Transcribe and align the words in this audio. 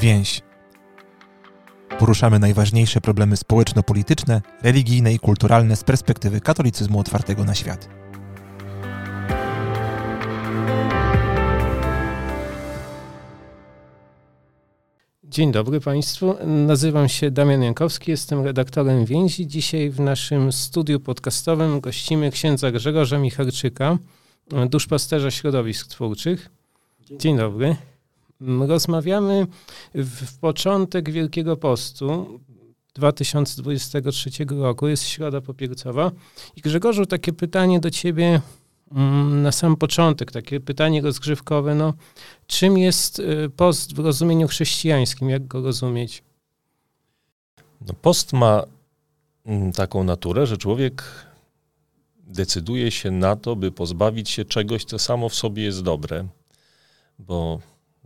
Więź. 0.00 0.40
Poruszamy 1.98 2.38
najważniejsze 2.38 3.00
problemy 3.00 3.36
społeczno-polityczne, 3.36 4.42
religijne 4.62 5.12
i 5.14 5.18
kulturalne 5.18 5.76
z 5.76 5.84
perspektywy 5.84 6.40
katolicyzmu 6.40 7.00
otwartego 7.00 7.44
na 7.44 7.54
świat. 7.54 7.88
Dzień 15.24 15.52
dobry 15.52 15.80
Państwu. 15.80 16.34
Nazywam 16.46 17.08
się 17.08 17.30
Damian 17.30 17.62
Jankowski, 17.62 18.10
jestem 18.10 18.44
redaktorem 18.44 19.04
Więzi. 19.04 19.46
Dzisiaj 19.46 19.90
w 19.90 20.00
naszym 20.00 20.52
studiu 20.52 21.00
podcastowym 21.00 21.80
gościmy 21.80 22.30
księdza 22.30 22.70
Grzegorza 22.70 23.18
Michalczyka, 23.18 23.98
duszpasterza 24.70 25.30
środowisk 25.30 25.86
twórczych. 25.86 26.50
Dzień 27.18 27.36
dobry. 27.36 27.76
Rozmawiamy 28.40 29.46
w 29.94 30.38
początek 30.38 31.10
Wielkiego 31.10 31.56
Postu 31.56 32.40
2023 32.94 34.30
roku, 34.50 34.88
jest 34.88 35.04
Środa 35.04 35.40
Popiercowa. 35.40 36.10
I 36.56 36.60
Grzegorzu, 36.60 37.06
takie 37.06 37.32
pytanie 37.32 37.80
do 37.80 37.90
ciebie 37.90 38.40
mm, 38.92 39.42
na 39.42 39.52
sam 39.52 39.76
początek, 39.76 40.32
takie 40.32 40.60
pytanie 40.60 41.02
rozgrzewkowe. 41.02 41.74
No, 41.74 41.94
czym 42.46 42.78
jest 42.78 43.18
y, 43.18 43.50
post 43.56 43.94
w 43.94 43.98
rozumieniu 43.98 44.48
chrześcijańskim? 44.48 45.30
Jak 45.30 45.46
go 45.46 45.62
rozumieć? 45.62 46.22
No, 47.86 47.94
post 48.02 48.32
ma 48.32 48.62
mm, 49.46 49.72
taką 49.72 50.04
naturę, 50.04 50.46
że 50.46 50.56
człowiek 50.56 51.04
decyduje 52.18 52.90
się 52.90 53.10
na 53.10 53.36
to, 53.36 53.56
by 53.56 53.72
pozbawić 53.72 54.30
się 54.30 54.44
czegoś, 54.44 54.84
co 54.84 54.98
samo 54.98 55.28
w 55.28 55.34
sobie 55.34 55.62
jest 55.62 55.82
dobre, 55.82 56.26
bo 57.18 57.60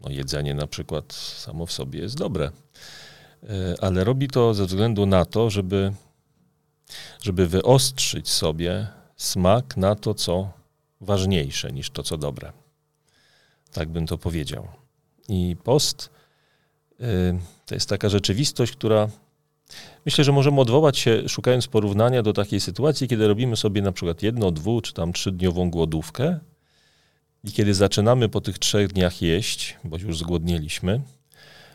no, 0.05 0.11
jedzenie 0.11 0.55
na 0.55 0.67
przykład 0.67 1.13
samo 1.13 1.67
w 1.67 1.73
sobie 1.73 2.01
jest 2.01 2.17
dobre, 2.17 2.51
e, 3.43 3.75
ale 3.81 4.05
robi 4.05 4.28
to 4.28 4.55
ze 4.55 4.67
względu 4.67 5.06
na 5.06 5.25
to, 5.25 5.51
żeby, 5.51 5.92
żeby 7.23 7.47
wyostrzyć 7.47 8.28
sobie 8.28 8.87
smak 9.17 9.77
na 9.77 9.95
to, 9.95 10.15
co 10.15 10.51
ważniejsze 11.01 11.73
niż 11.73 11.91
to, 11.91 12.03
co 12.03 12.17
dobre. 12.17 12.53
Tak 13.73 13.89
bym 13.89 14.06
to 14.06 14.19
powiedział. 14.19 14.69
I 15.28 15.56
post 15.65 16.11
e, 17.00 17.05
to 17.67 17.75
jest 17.75 17.89
taka 17.89 18.09
rzeczywistość, 18.09 18.73
która 18.73 19.09
myślę, 20.06 20.25
że 20.25 20.33
możemy 20.33 20.61
odwołać 20.61 20.98
się, 20.98 21.28
szukając 21.28 21.67
porównania 21.67 22.23
do 22.23 22.33
takiej 22.33 22.61
sytuacji, 22.61 23.09
kiedy 23.09 23.28
robimy 23.28 23.56
sobie 23.56 23.83
na 23.83 23.93
przykład 23.93 24.23
jedno, 24.23 24.50
dwu 24.50 24.81
czy 24.81 24.93
tam 24.93 25.12
trzydniową 25.12 25.71
głodówkę 25.71 26.39
i 27.45 27.53
kiedy 27.53 27.75
zaczynamy 27.75 28.28
po 28.28 28.41
tych 28.41 28.59
trzech 28.59 28.92
dniach 28.92 29.23
jeść, 29.23 29.77
bo 29.84 29.97
już 29.98 30.19
zgłodnieliśmy, 30.19 31.00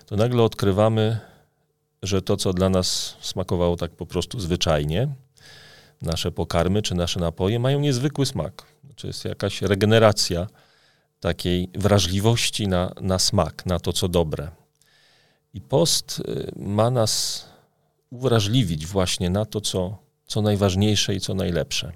to 0.06 0.16
nagle 0.16 0.44
odkrywamy, 0.44 1.20
że 2.03 2.22
to, 2.22 2.38
co 2.38 2.53
dla 2.53 2.70
nas 2.70 3.16
smakowało 3.22 3.75
tak 3.75 3.92
po 3.92 4.06
prostu 4.06 4.40
zwyczajnie, 4.40 5.08
nasze 6.02 6.31
pokarmy 6.31 6.81
czy 6.81 6.95
nasze 6.95 7.20
napoje 7.20 7.59
mają 7.59 7.80
niezwykły 7.80 8.25
smak. 8.25 8.66
Znaczy 8.86 9.08
jest 9.08 9.25
jakaś 9.25 9.62
regeneracja 9.62 10.47
takiej 11.20 11.70
wrażliwości 11.75 12.67
na, 12.67 12.94
na 13.02 13.20
smak, 13.20 13.66
na 13.66 13.80
to, 13.80 13.94
co 13.94 14.08
dobre. 14.08 14.52
I 15.53 15.62
post 15.62 16.20
y, 16.20 16.52
ma 16.56 16.90
nas 16.90 17.45
uwrażliwić 18.09 18.86
właśnie 18.86 19.30
na 19.30 19.45
to, 19.45 19.62
co, 19.62 19.97
co 20.25 20.42
najważniejsze 20.42 21.16
i 21.16 21.20
co 21.20 21.34
najlepsze. 21.34 21.92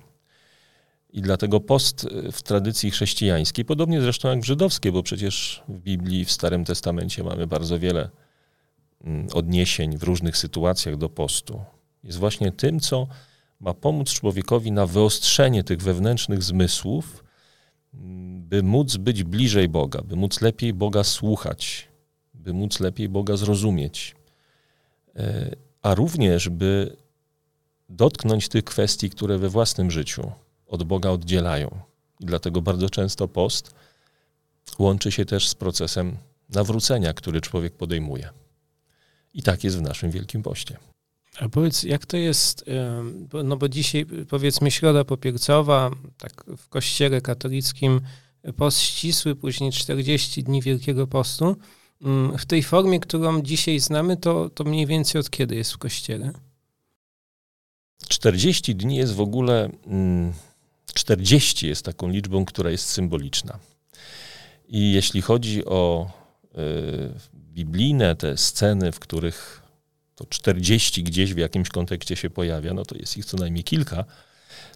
I 1.14 1.22
dlatego 1.22 1.60
post 1.60 2.04
y, 2.04 2.32
w 2.32 2.44
tradycji 2.44 2.92
chrześcijańskiej, 2.92 3.66
podobnie 3.66 4.02
zresztą 4.02 4.30
jak 4.30 4.40
w 4.40 4.46
żydowskiej, 4.46 4.92
bo 4.92 5.04
przecież 5.04 5.64
w 5.68 5.80
Biblii, 5.80 6.26
w 6.26 6.32
Starym 6.32 6.66
Testamencie 6.66 7.24
mamy 7.24 7.48
bardzo 7.48 7.80
wiele 7.80 8.10
mm, 9.04 9.28
odniesień 9.34 9.98
w 9.98 10.04
różnych 10.04 10.38
sytuacjach 10.38 10.98
do 10.98 11.10
postu, 11.10 11.62
jest 12.04 12.18
właśnie 12.18 12.52
tym, 12.52 12.80
co 12.80 13.08
ma 13.60 13.74
pomóc 13.74 14.14
człowiekowi 14.14 14.72
na 14.72 14.86
wyostrzenie 14.86 15.64
tych 15.64 15.82
wewnętrznych 15.82 16.44
zmysłów, 16.44 17.24
mm, 17.94 18.44
by 18.44 18.64
móc 18.64 18.98
być 18.98 19.24
bliżej 19.24 19.70
Boga, 19.70 20.02
by 20.02 20.16
móc 20.16 20.42
lepiej 20.42 20.74
Boga 20.74 21.04
słuchać, 21.04 21.88
by 22.34 22.54
móc 22.54 22.80
lepiej 22.80 23.10
Boga 23.10 23.38
zrozumieć, 23.38 24.16
e, 25.16 25.56
a 25.82 25.96
również 25.96 26.50
by 26.50 26.98
dotknąć 27.90 28.50
tych 28.50 28.64
kwestii, 28.64 29.10
które 29.10 29.38
we 29.38 29.50
własnym 29.50 29.92
życiu 29.92 30.32
od 30.68 30.84
Boga 30.84 31.10
oddzielają. 31.10 31.80
I 32.20 32.26
dlatego 32.26 32.62
bardzo 32.62 32.90
często 32.90 33.28
post 33.28 33.76
łączy 34.80 35.12
się 35.12 35.26
też 35.26 35.50
z 35.50 35.56
procesem 35.56 36.18
nawrócenia, 36.50 37.14
który 37.14 37.42
człowiek 37.42 37.74
podejmuje. 37.74 38.30
I 39.34 39.44
tak 39.44 39.64
jest 39.64 39.78
w 39.78 39.82
naszym 39.82 40.12
Wielkim 40.12 40.44
Poście. 40.44 40.78
A 41.40 41.50
powiedz, 41.50 41.84
jak 41.84 42.06
to 42.06 42.18
jest, 42.18 42.66
no 43.44 43.58
bo 43.58 43.70
dzisiaj 43.70 44.06
powiedzmy 44.30 44.72
środa 44.72 45.04
popiercowa, 45.04 45.92
tak 46.18 46.44
w 46.58 46.70
kościele 46.70 47.22
katolickim 47.22 48.02
post 48.58 48.80
ścisły, 48.80 49.36
później 49.36 49.72
40 49.72 50.44
dni 50.44 50.62
Wielkiego 50.62 51.08
Postu. 51.08 51.56
Mm, 52.02 52.38
w 52.38 52.46
tej 52.46 52.64
formie, 52.64 53.00
którą 53.00 53.42
dzisiaj 53.42 53.80
znamy, 53.80 54.18
to, 54.18 54.50
to 54.50 54.64
mniej 54.64 54.86
więcej 54.86 55.22
od 55.22 55.30
kiedy 55.30 55.56
jest 55.56 55.74
w 55.74 55.78
kościele? 55.78 56.34
40 58.08 58.76
dni 58.76 58.96
jest 58.96 59.14
w 59.14 59.22
ogóle... 59.22 59.70
Mm, 59.88 60.34
40 60.94 61.68
jest 61.68 61.86
taką 61.86 62.10
liczbą, 62.10 62.46
która 62.46 62.72
jest 62.72 62.90
symboliczna. 62.90 63.60
I 64.68 64.94
jeśli 64.94 65.22
chodzi 65.22 65.66
o 65.66 66.12
y, 66.46 67.34
biblijne 67.36 68.16
te 68.16 68.38
sceny, 68.38 68.92
w 68.92 69.00
których 69.00 69.64
to 70.16 70.26
40 70.26 71.04
gdzieś 71.04 71.34
w 71.34 71.38
jakimś 71.38 71.70
kontekście 71.70 72.16
się 72.16 72.30
pojawia, 72.30 72.74
no 72.74 72.86
to 72.86 72.96
jest 72.96 73.18
ich 73.18 73.26
co 73.26 73.38
najmniej 73.38 73.64
kilka. 73.64 74.06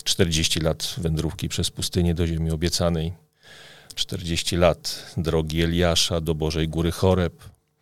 40 0.03 0.59
lat 0.59 0.95
wędrówki 0.97 1.49
przez 1.49 1.71
pustynię 1.71 2.13
do 2.13 2.27
ziemi 2.27 2.51
obiecanej, 2.51 3.13
40 3.95 4.57
lat 4.57 5.13
drogi 5.17 5.63
Eliasza 5.63 6.21
do 6.21 6.35
Bożej 6.35 6.67
Góry 6.67 6.91
Choreb, 6.91 7.33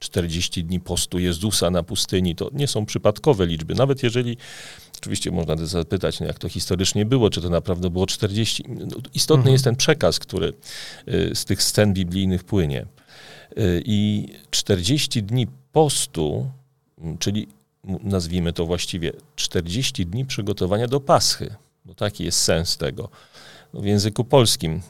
40 0.06 0.64
dni 0.64 0.80
postu 0.80 1.20
Jezusa 1.20 1.70
na 1.70 1.84
pustyni, 1.84 2.36
to 2.36 2.50
nie 2.54 2.68
są 2.68 2.86
przypadkowe 2.86 3.46
liczby. 3.46 3.76
Nawet 3.76 4.04
jeżeli 4.04 4.38
Oczywiście 5.06 5.32
można 5.32 5.66
zapytać, 5.66 6.20
no 6.20 6.26
jak 6.26 6.40
to 6.40 6.50
historycznie 6.50 7.06
było, 7.06 7.30
czy 7.30 7.42
to 7.42 7.50
naprawdę 7.50 7.90
było 7.90 8.06
40. 8.06 8.64
No, 8.68 8.98
istotny 9.14 9.40
mhm. 9.40 9.54
jest 9.54 9.64
ten 9.64 9.76
przekaz, 9.76 10.20
który 10.20 10.54
y, 11.08 11.36
z 11.36 11.46
tych 11.46 11.64
scen 11.64 11.94
biblijnych 11.94 12.44
płynie. 12.44 12.86
Y, 13.58 13.84
I 13.86 14.28
40 14.52 15.24
dni 15.24 15.48
postu, 15.72 16.50
czyli 17.20 17.48
nazwijmy 17.84 18.54
to 18.54 18.66
właściwie 18.66 19.12
40 19.36 20.06
dni 20.06 20.26
przygotowania 20.26 20.88
do 20.88 21.00
Paschy, 21.00 21.56
bo 21.86 21.94
taki 21.94 22.24
jest 22.24 22.40
sens 22.40 22.78
tego. 22.78 23.10
No 23.74 23.82
w 23.82 23.86
języku 23.86 24.24
polskim 24.24 24.82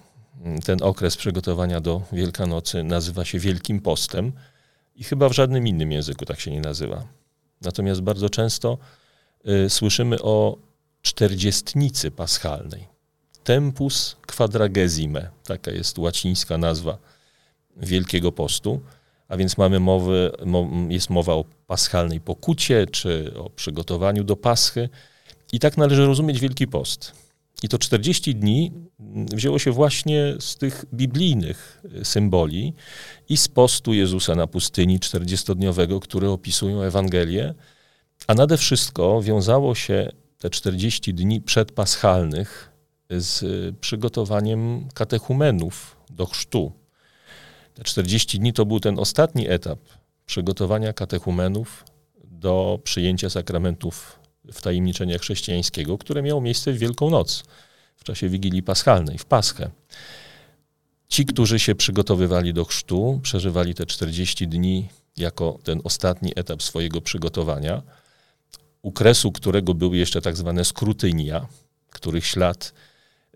ten 0.65 0.83
okres 0.83 1.17
przygotowania 1.17 1.81
do 1.81 2.01
Wielkanocy 2.11 2.83
nazywa 2.83 3.25
się 3.25 3.39
Wielkim 3.39 3.79
Postem 3.79 4.31
i 4.95 5.03
chyba 5.03 5.29
w 5.29 5.33
żadnym 5.33 5.67
innym 5.67 5.91
języku 5.91 6.25
tak 6.25 6.39
się 6.39 6.51
nie 6.51 6.61
nazywa. 6.61 7.07
Natomiast 7.61 8.01
bardzo 8.01 8.29
często 8.29 8.77
Y, 9.49 9.69
słyszymy 9.69 10.21
o 10.21 10.57
czterdziestnicy 11.01 12.11
paschalnej. 12.11 12.87
Tempus 13.43 14.17
quadragesime, 14.27 15.29
taka 15.43 15.71
jest 15.71 15.97
łacińska 15.97 16.57
nazwa 16.57 16.97
Wielkiego 17.77 18.31
Postu, 18.31 18.81
a 19.27 19.37
więc 19.37 19.57
mamy 19.57 19.79
mowy, 19.79 20.31
jest 20.89 21.09
mowa 21.09 21.33
o 21.33 21.45
paschalnej 21.67 22.21
pokucie, 22.21 22.87
czy 22.87 23.33
o 23.37 23.49
przygotowaniu 23.49 24.23
do 24.23 24.35
paschy. 24.35 24.89
I 25.51 25.59
tak 25.59 25.77
należy 25.77 26.05
rozumieć 26.05 26.39
Wielki 26.39 26.67
Post. 26.67 27.11
I 27.63 27.69
to 27.69 27.77
40 27.77 28.35
dni 28.35 28.71
wzięło 29.33 29.59
się 29.59 29.71
właśnie 29.71 30.35
z 30.39 30.55
tych 30.55 30.85
biblijnych 30.93 31.81
symboli 32.03 32.73
i 33.29 33.37
z 33.37 33.47
postu 33.47 33.93
Jezusa 33.93 34.35
na 34.35 34.47
pustyni 34.47 34.99
40-dniowego, 34.99 35.99
które 35.99 36.29
opisują 36.29 36.81
Ewangelię, 36.81 37.53
a 38.27 38.33
nade 38.33 38.57
wszystko 38.57 39.21
wiązało 39.21 39.75
się 39.75 40.11
te 40.37 40.49
40 40.49 41.13
dni 41.13 41.41
przedpaschalnych 41.41 42.71
z 43.09 43.45
przygotowaniem 43.79 44.87
katechumenów 44.93 45.97
do 46.09 46.25
chrztu. 46.25 46.71
Te 47.73 47.83
40 47.83 48.39
dni 48.39 48.53
to 48.53 48.65
był 48.65 48.79
ten 48.79 48.99
ostatni 48.99 49.49
etap 49.49 49.79
przygotowania 50.25 50.93
katechumenów 50.93 51.85
do 52.23 52.79
przyjęcia 52.83 53.29
sakramentów 53.29 54.19
w 54.53 54.61
tajemniczenia 54.61 55.17
chrześcijańskiego, 55.17 55.97
które 55.97 56.21
miało 56.21 56.41
miejsce 56.41 56.73
w 56.73 56.77
Wielką 56.77 57.09
Noc, 57.09 57.43
w 57.95 58.03
czasie 58.03 58.29
Wigilii 58.29 58.63
Paschalnej, 58.63 59.17
w 59.17 59.25
Paschę. 59.25 59.69
Ci, 61.07 61.25
którzy 61.25 61.59
się 61.59 61.75
przygotowywali 61.75 62.53
do 62.53 62.65
chrztu, 62.65 63.19
przeżywali 63.23 63.73
te 63.73 63.85
40 63.85 64.47
dni 64.47 64.89
jako 65.17 65.59
ten 65.63 65.81
ostatni 65.83 66.31
etap 66.35 66.63
swojego 66.63 67.01
przygotowania– 67.01 67.81
u 68.85 68.91
kresu 68.91 69.31
którego 69.31 69.73
były 69.73 69.97
jeszcze 69.97 70.21
tak 70.21 70.37
zwane 70.37 70.65
skrutynia, 70.65 71.47
których 71.89 72.25
ślad 72.25 72.73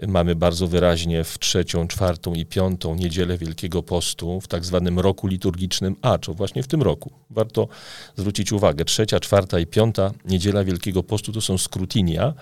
mamy 0.08 0.36
bardzo 0.36 0.68
wyraźnie 0.68 1.24
w 1.24 1.40
trzecią, 1.40 1.88
czwartą 1.88 2.34
i 2.34 2.46
piątą 2.46 2.96
niedzielę 2.96 3.38
Wielkiego 3.38 3.84
Postu 3.84 4.42
w 4.42 4.48
tak 4.48 4.66
zwanym 4.66 5.00
roku 5.00 5.28
liturgicznym. 5.28 5.96
A, 6.02 6.18
czy 6.18 6.34
właśnie 6.34 6.64
w 6.64 6.68
tym 6.68 6.82
roku. 6.82 7.12
Warto 7.30 7.68
zwrócić 8.16 8.52
uwagę, 8.52 8.86
trzecia, 8.86 9.20
czwarta 9.20 9.60
i 9.60 9.66
piąta 9.66 10.12
niedziela 10.26 10.64
Wielkiego 10.64 11.04
Postu 11.04 11.32
to 11.32 11.42
są 11.42 11.58
skrutinia, 11.58 12.34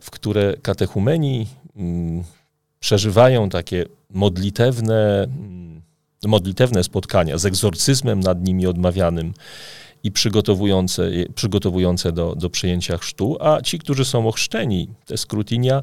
w 0.00 0.10
które 0.10 0.54
katechumeni 0.62 1.46
mm, 1.76 2.24
przeżywają 2.80 3.48
takie 3.48 3.84
modlitewne, 4.10 5.22
mm, 5.22 5.82
modlitewne 6.24 6.84
spotkania 6.84 7.38
z 7.38 7.46
egzorcyzmem 7.46 8.20
nad 8.20 8.44
nimi 8.44 8.66
odmawianym 8.66 9.34
i 10.04 10.12
przygotowujące, 10.12 11.10
przygotowujące 11.34 12.12
do, 12.12 12.34
do 12.34 12.50
przyjęcia 12.50 12.98
chrztu, 12.98 13.36
a 13.40 13.60
ci, 13.60 13.78
którzy 13.78 14.04
są 14.04 14.28
ochrzczeni, 14.28 14.88
te 15.06 15.16
skrutinia, 15.16 15.82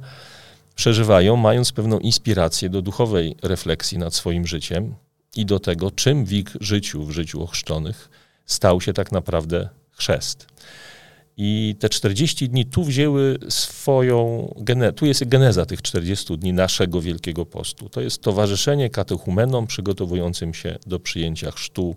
przeżywają, 0.80 1.36
mając 1.36 1.72
pewną 1.72 2.00
inspirację 2.00 2.70
do 2.70 2.82
duchowej 2.82 3.36
refleksji 3.42 3.98
nad 3.98 4.16
swoim 4.16 4.48
życiem 4.48 4.96
i 5.36 5.46
do 5.46 5.60
tego, 5.60 5.92
czym 5.92 6.26
w 6.26 6.34
ich 6.34 6.48
życiu, 6.62 7.06
w 7.06 7.12
życiu 7.12 7.44
ochrzczonych, 7.44 8.10
stał 8.46 8.82
się 8.82 8.94
tak 8.94 9.12
naprawdę 9.12 9.70
chrzest. 9.92 10.48
I 11.38 11.76
te 11.80 11.90
40 11.90 12.50
dni 12.50 12.66
tu 12.66 12.84
wzięły 12.84 13.38
swoją, 13.50 14.48
tu 14.96 15.06
jest 15.06 15.28
geneza 15.28 15.66
tych 15.66 15.82
40 15.82 16.38
dni 16.38 16.54
naszego 16.54 17.02
Wielkiego 17.02 17.46
Postu. 17.46 17.90
To 17.90 18.02
jest 18.02 18.22
towarzyszenie 18.22 18.90
katechumenom 18.90 19.68
przygotowującym 19.68 20.54
się 20.54 20.78
do 20.88 21.00
przyjęcia 21.00 21.52
chrztu, 21.52 21.96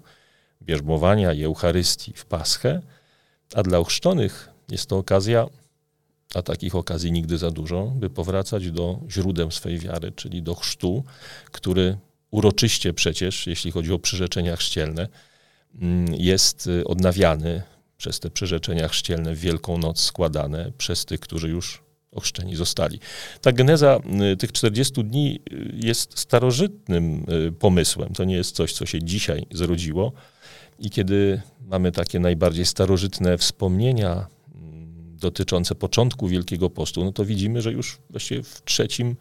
bierzmowania 0.62 1.32
i 1.32 1.44
Eucharystii 1.44 2.12
w 2.16 2.24
Paschę, 2.24 2.80
a 3.54 3.62
dla 3.62 3.78
ochrzczonych 3.78 4.48
jest 4.70 4.86
to 4.86 4.98
okazja 4.98 5.46
a 6.34 6.42
takich 6.42 6.74
okazji 6.74 7.12
nigdy 7.12 7.38
za 7.38 7.50
dużo, 7.50 7.92
by 7.96 8.10
powracać 8.10 8.70
do 8.70 9.00
źródeł 9.10 9.50
swej 9.50 9.78
wiary, 9.78 10.12
czyli 10.12 10.42
do 10.42 10.54
chrztu, 10.54 11.04
który 11.52 11.96
uroczyście 12.30 12.92
przecież, 12.92 13.46
jeśli 13.46 13.70
chodzi 13.70 13.92
o 13.92 13.98
przyrzeczenia 13.98 14.56
chrzcielne, 14.56 15.08
mm, 15.74 16.14
jest 16.14 16.66
y, 16.66 16.84
odnawiany 16.84 17.62
przez 17.96 18.20
te 18.20 18.30
przyrzeczenia 18.30 18.88
chrzcielne 18.88 19.34
w 19.34 19.38
Wielką 19.38 19.78
Noc 19.78 20.00
składane 20.00 20.72
przez 20.78 21.04
tych, 21.04 21.20
którzy 21.20 21.48
już 21.48 21.82
ochrzczeni 22.12 22.56
zostali. 22.56 23.00
Ta 23.40 23.52
geneza 23.52 24.00
y, 24.32 24.36
tych 24.36 24.52
40 24.52 25.04
dni 25.04 25.40
y, 25.52 25.72
jest 25.82 26.18
starożytnym 26.18 27.26
pomysłem. 27.58 28.12
To 28.12 28.24
nie 28.24 28.34
jest 28.34 28.56
coś, 28.56 28.72
co 28.72 28.86
się 28.86 29.02
dzisiaj 29.02 29.46
zrodziło. 29.50 30.12
I 30.78 30.90
kiedy 30.90 31.40
mamy 31.66 31.92
takie 31.92 32.20
najbardziej 32.20 32.66
starożytne 32.66 33.38
wspomnienia 33.38 34.26
dotyczące 35.22 35.74
początku 35.74 36.28
Wielkiego 36.28 36.70
Postu, 36.70 37.04
no 37.04 37.12
to 37.12 37.24
widzimy, 37.24 37.62
że 37.62 37.72
już 37.72 37.98
właściwie 38.10 38.42
w 38.42 38.62
trzecim, 38.64 39.16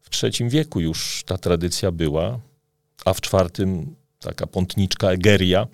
w 0.00 0.10
trzecim 0.10 0.48
wieku 0.48 0.80
już 0.80 1.22
ta 1.26 1.38
tradycja 1.38 1.92
była, 1.92 2.40
a 3.04 3.14
w 3.14 3.20
czwartym 3.20 3.94
taka 4.20 4.46
pątniczka 4.46 5.10
Egeria, 5.10 5.66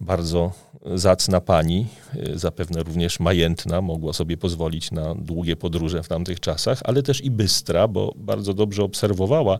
bardzo 0.00 0.52
zacna 0.94 1.40
pani, 1.40 1.86
zapewne 2.34 2.82
również 2.82 3.20
majętna, 3.20 3.80
mogła 3.80 4.12
sobie 4.12 4.36
pozwolić 4.36 4.90
na 4.90 5.14
długie 5.14 5.56
podróże 5.56 6.02
w 6.02 6.08
tamtych 6.08 6.40
czasach, 6.40 6.80
ale 6.84 7.02
też 7.02 7.24
i 7.24 7.30
bystra, 7.30 7.88
bo 7.88 8.14
bardzo 8.16 8.54
dobrze 8.54 8.82
obserwowała 8.82 9.58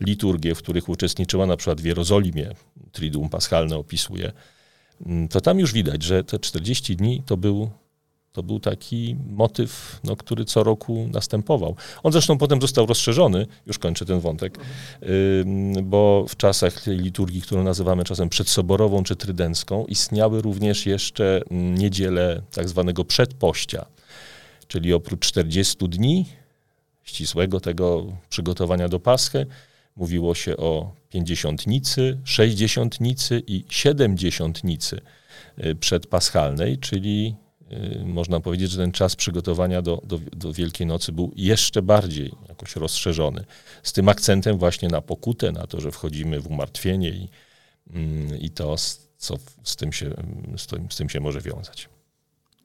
liturgie, 0.00 0.54
w 0.54 0.58
których 0.58 0.88
uczestniczyła 0.88 1.46
na 1.46 1.56
przykład 1.56 1.80
w 1.80 1.84
Jerozolimie, 1.84 2.50
Triduum 2.92 3.28
Paschalne 3.28 3.76
opisuje, 3.76 4.32
to 5.30 5.40
tam 5.40 5.58
już 5.58 5.72
widać, 5.72 6.02
że 6.02 6.24
te 6.24 6.38
40 6.38 6.96
dni 6.96 7.22
to 7.26 7.36
był 7.36 7.70
to 8.34 8.42
był 8.42 8.60
taki 8.60 9.16
motyw, 9.30 10.00
no, 10.04 10.16
który 10.16 10.44
co 10.44 10.64
roku 10.64 11.08
następował. 11.12 11.76
On 12.02 12.12
zresztą 12.12 12.38
potem 12.38 12.60
został 12.60 12.86
rozszerzony, 12.86 13.46
już 13.66 13.78
kończę 13.78 14.04
ten 14.04 14.20
wątek, 14.20 14.58
bo 15.82 16.24
w 16.28 16.36
czasach 16.36 16.86
liturgii, 16.86 17.42
którą 17.42 17.64
nazywamy 17.64 18.04
czasem 18.04 18.28
przedsoborową 18.28 19.04
czy 19.04 19.16
trydencką, 19.16 19.86
istniały 19.86 20.42
również 20.42 20.86
jeszcze 20.86 21.40
niedziele 21.50 22.42
tak 22.52 22.68
zwanego 22.68 23.04
przedpościa, 23.04 23.86
czyli 24.68 24.92
oprócz 24.92 25.26
40 25.26 25.88
dni 25.88 26.26
ścisłego 27.02 27.60
tego 27.60 28.06
przygotowania 28.28 28.88
do 28.88 29.00
Paschy, 29.00 29.46
mówiło 29.96 30.34
się 30.34 30.56
o 30.56 30.92
pięćdziesiątnicy, 31.10 32.18
sześćdziesiątnicy 32.24 33.42
i 33.46 33.64
siedemdziesiątnicy 33.68 35.00
y, 35.64 35.74
przedpaschalnej, 35.74 36.78
czyli 36.78 37.34
można 38.04 38.40
powiedzieć, 38.40 38.70
że 38.70 38.78
ten 38.78 38.92
czas 38.92 39.16
przygotowania 39.16 39.82
do, 39.82 40.02
do, 40.04 40.18
do, 40.18 40.52
Wielkiej 40.52 40.86
Nocy 40.86 41.12
był 41.12 41.32
jeszcze 41.36 41.82
bardziej 41.82 42.32
jakoś 42.48 42.76
rozszerzony. 42.76 43.44
Z 43.82 43.92
tym 43.92 44.08
akcentem 44.08 44.58
właśnie 44.58 44.88
na 44.88 45.00
pokutę, 45.00 45.52
na 45.52 45.66
to, 45.66 45.80
że 45.80 45.92
wchodzimy 45.92 46.40
w 46.40 46.46
umartwienie 46.46 47.08
i, 47.08 47.28
mm, 47.90 48.40
i 48.40 48.50
to, 48.50 48.76
co 49.18 49.36
z 49.62 49.76
tym, 49.76 49.92
się, 49.92 50.10
z, 50.56 50.66
tym, 50.66 50.90
z 50.90 50.96
tym 50.96 51.08
się 51.08 51.20
może 51.20 51.40
wiązać. 51.40 51.88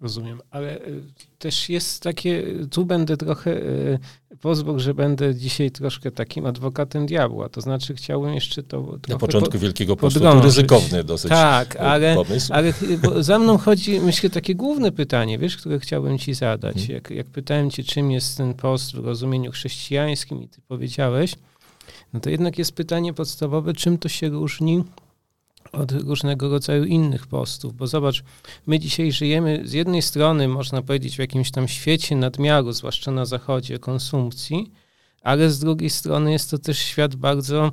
Rozumiem, 0.01 0.42
ale 0.51 0.78
y, 0.78 1.01
też 1.40 1.69
jest 1.69 2.04
takie, 2.04 2.44
tu 2.72 2.86
będę 2.86 3.18
trochę, 3.18 3.57
y, 3.57 4.00
pozwól, 4.42 4.80
że 4.80 4.94
będę 4.94 5.36
dzisiaj 5.36 5.72
troszkę 5.72 6.12
takim 6.12 6.46
adwokatem 6.46 7.06
diabła, 7.06 7.50
to 7.50 7.62
znaczy 7.62 7.96
chciałbym 7.96 8.34
jeszcze 8.34 8.63
to 8.63 8.98
Na 9.07 9.18
początku 9.18 9.51
po, 9.51 9.60
Wielkiego 9.60 9.96
Postu 9.96 10.19
to 10.19 10.42
ryzykowny 10.42 11.04
dosyć 11.04 11.30
Tak, 11.30 11.75
ale, 11.75 12.16
pomysł. 12.16 12.54
ale 12.54 12.74
za 13.19 13.40
mną 13.40 13.57
chodzi, 13.57 14.00
myślę, 14.00 14.30
takie 14.30 14.56
główne 14.56 14.92
pytanie, 14.92 15.38
wiesz, 15.38 15.57
które 15.57 15.80
chciałbym 15.80 16.18
ci 16.18 16.34
zadać. 16.34 16.75
Hmm. 16.75 16.94
Jak, 16.94 17.12
jak 17.12 17.28
pytałem 17.28 17.72
cię, 17.72 17.84
czym 17.84 18.12
jest 18.12 18.38
ten 18.38 18.54
post 18.54 18.95
w 18.95 19.06
rozumieniu 19.06 19.52
chrześcijańskim 19.52 20.44
i 20.44 20.48
ty 20.48 20.62
powiedziałeś, 20.68 21.36
no 22.13 22.19
to 22.19 22.30
jednak 22.30 22.57
jest 22.57 22.72
pytanie 22.72 23.13
podstawowe, 23.13 23.74
czym 23.74 23.98
to 23.98 24.10
się 24.10 24.30
różni 24.30 24.84
od 25.72 25.92
różnego 25.92 26.50
rodzaju 26.50 26.86
innych 26.86 27.28
postów, 27.28 27.76
bo 27.76 27.88
zobacz, 27.88 28.24
my 28.68 28.80
dzisiaj 28.80 29.12
żyjemy 29.12 29.62
z 29.66 29.74
jednej 29.74 30.02
strony, 30.02 30.48
można 30.48 30.82
powiedzieć, 30.82 31.16
w 31.16 31.20
jakimś 31.20 31.52
tam 31.52 31.68
świecie 31.68 32.16
nadmiaru, 32.16 32.72
zwłaszcza 32.72 33.12
na 33.12 33.26
zachodzie, 33.26 33.80
konsumpcji, 33.80 34.72
ale 35.22 35.50
z 35.50 35.60
drugiej 35.60 35.90
strony 35.90 36.32
jest 36.32 36.52
to 36.52 36.58
też 36.58 36.80
świat 36.80 37.16
bardzo 37.16 37.72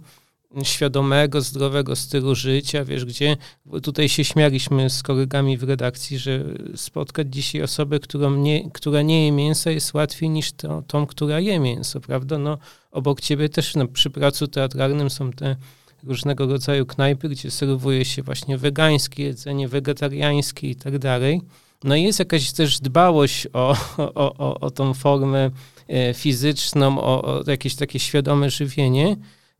świadomego, 0.62 1.40
zdrowego 1.40 1.96
stylu 1.96 2.34
życia, 2.34 2.84
wiesz, 2.84 3.04
gdzie 3.04 3.36
tutaj 3.82 4.08
się 4.08 4.24
śmialiśmy 4.24 4.90
z 4.90 5.02
kolegami 5.02 5.58
w 5.58 5.62
redakcji, 5.62 6.18
że 6.18 6.44
spotkać 6.76 7.26
dzisiaj 7.30 7.62
osobę, 7.62 7.98
nie, 8.36 8.70
która 8.70 9.02
nie 9.02 9.24
je 9.24 9.32
mięsa 9.32 9.70
jest 9.70 9.94
łatwiej 9.94 10.30
niż 10.30 10.52
to, 10.52 10.82
tą, 10.82 11.06
która 11.06 11.40
je 11.40 11.60
mięso, 11.60 12.00
prawda? 12.00 12.38
No, 12.38 12.58
obok 12.90 13.20
ciebie 13.20 13.48
też 13.48 13.74
no, 13.74 13.88
przy 13.88 14.10
pracu 14.10 14.48
teatralnym 14.48 15.10
są 15.10 15.32
te 15.32 15.56
różnego 16.06 16.46
rodzaju 16.46 16.86
knajpy, 16.86 17.28
gdzie 17.28 17.50
serwuje 17.50 18.04
się 18.04 18.22
właśnie 18.22 18.58
wegańskie 18.58 19.22
jedzenie, 19.22 19.68
wegetariańskie 19.68 20.70
i 20.70 20.76
tak 20.76 20.98
dalej. 20.98 21.40
No 21.84 21.96
i 21.96 22.02
jest 22.02 22.18
jakaś 22.18 22.52
też 22.52 22.80
dbałość 22.80 23.46
o, 23.52 23.76
o, 23.96 24.34
o, 24.38 24.60
o 24.60 24.70
tą 24.70 24.94
formę 24.94 25.50
e, 25.88 26.14
fizyczną, 26.14 27.00
o, 27.00 27.22
o 27.24 27.50
jakieś 27.50 27.74
takie 27.74 27.98
świadome 27.98 28.50
żywienie 28.50 29.16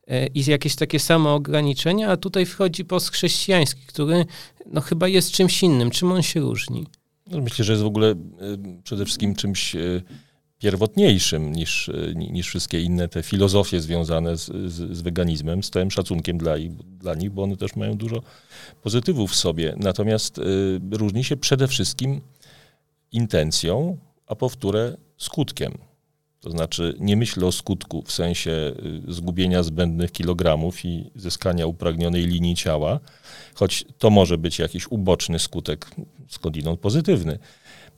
e, 0.07 0.27
i 0.27 0.45
jakieś 0.45 0.75
takie 0.75 0.99
samo 0.99 1.35
ograniczenia, 1.35 2.09
a 2.09 2.17
tutaj 2.17 2.45
wchodzi 2.45 2.85
post 2.85 3.11
chrześcijański, 3.11 3.81
który 3.87 4.25
no 4.65 4.81
chyba 4.81 5.07
jest 5.07 5.31
czymś 5.31 5.63
innym. 5.63 5.91
Czym 5.91 6.11
on 6.11 6.21
się 6.21 6.39
różni? 6.39 6.87
No, 7.31 7.41
myślę, 7.41 7.65
że 7.65 7.73
jest 7.73 7.83
w 7.83 7.87
ogóle 7.87 8.11
e, 8.11 8.15
przede 8.83 9.05
wszystkim 9.05 9.35
czymś 9.35 9.75
pierwotniejszym 10.59 11.51
niż, 11.51 11.91
niż 12.15 12.47
wszystkie 12.47 12.81
inne 12.81 13.07
te 13.07 13.23
filozofie 13.23 13.81
związane 13.81 14.37
z, 14.37 14.45
z, 14.45 14.97
z 14.97 15.01
weganizmem, 15.01 15.63
z 15.63 15.69
całym 15.69 15.91
szacunkiem 15.91 16.37
dla, 16.37 16.55
dla 16.99 17.15
nich, 17.15 17.31
bo 17.31 17.43
one 17.43 17.57
też 17.57 17.75
mają 17.75 17.97
dużo 17.97 18.21
pozytywów 18.81 19.31
w 19.31 19.35
sobie. 19.35 19.75
Natomiast 19.77 20.37
y, 20.37 20.43
różni 20.91 21.23
się 21.23 21.37
przede 21.37 21.67
wszystkim 21.67 22.21
intencją, 23.11 23.97
a 24.27 24.35
powtórę 24.35 24.97
skutkiem. 25.17 25.77
To 26.39 26.51
znaczy 26.51 26.95
nie 26.99 27.17
myślę 27.17 27.45
o 27.45 27.51
skutku 27.51 28.01
w 28.01 28.11
sensie 28.11 28.51
y, 29.09 29.13
zgubienia 29.13 29.63
zbędnych 29.63 30.11
kilogramów 30.11 30.85
i 30.85 31.11
zyskania 31.15 31.65
upragnionej 31.65 32.25
linii 32.25 32.55
ciała, 32.55 32.99
choć 33.53 33.85
to 33.97 34.09
może 34.09 34.37
być 34.37 34.59
jakiś 34.59 34.87
uboczny 34.87 35.39
skutek, 35.39 35.87
skądinąd 36.27 36.79
pozytywny 36.79 37.39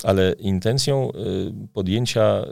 ale 0.03 0.31
intencją 0.39 1.11
y, 1.11 1.67
podjęcia 1.73 2.45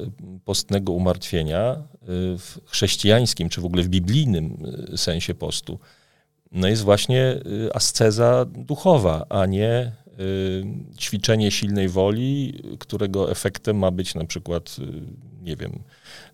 postnego 0.46 0.94
umartwienia 0.94 1.76
y, 1.76 2.06
w 2.38 2.60
chrześcijańskim, 2.66 3.50
czy 3.50 3.62
w 3.62 3.66
ogóle 3.66 3.84
w 3.84 3.90
biblijnym 3.90 4.58
y, 4.94 4.98
sensie 4.98 5.36
postu, 5.36 5.80
no 6.52 6.68
jest 6.68 6.82
właśnie 6.82 7.40
asceza 7.74 8.46
duchowa, 8.46 9.26
a 9.30 9.46
nie 9.46 9.92
ćwiczenie 11.00 11.52
silnej 11.52 11.90
woli, 11.90 12.64
którego 12.80 13.32
efektem 13.32 13.78
ma 13.78 13.92
być 13.92 14.16
na 14.16 14.26
przykład, 14.26 14.76
nie 15.42 15.56
wiem, 15.56 15.80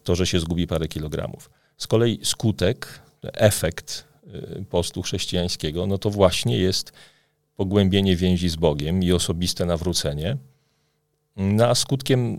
to, 0.03 0.15
że 0.15 0.27
się 0.27 0.39
zgubi 0.39 0.67
parę 0.67 0.87
kilogramów. 0.87 1.49
Z 1.77 1.87
kolei 1.87 2.19
skutek, 2.23 2.99
efekt 3.23 4.07
postu 4.69 5.01
chrześcijańskiego, 5.01 5.87
no 5.87 5.97
to 5.97 6.09
właśnie 6.09 6.57
jest 6.57 6.91
pogłębienie 7.55 8.15
więzi 8.15 8.49
z 8.49 8.55
Bogiem 8.55 9.03
i 9.03 9.11
osobiste 9.11 9.65
nawrócenie 9.65 10.37
No, 11.37 11.67
a 11.67 11.75
skutkiem 11.75 12.37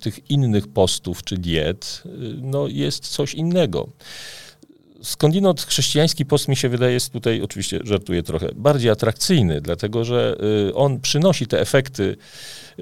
tych 0.00 0.30
innych 0.30 0.68
postów 0.68 1.24
czy 1.24 1.36
diet 1.36 2.02
no, 2.42 2.68
jest 2.68 3.08
coś 3.08 3.34
innego. 3.34 3.88
Skądinąd 5.02 5.62
chrześcijański 5.62 6.26
post 6.26 6.48
mi 6.48 6.56
się 6.56 6.68
wydaje 6.68 6.92
jest 6.92 7.12
tutaj, 7.12 7.42
oczywiście 7.42 7.80
żartuję 7.84 8.22
trochę, 8.22 8.48
bardziej 8.54 8.90
atrakcyjny, 8.90 9.60
dlatego 9.60 10.04
że 10.04 10.36
y, 10.68 10.74
on 10.74 11.00
przynosi 11.00 11.46
te 11.46 11.60
efekty, 11.60 12.16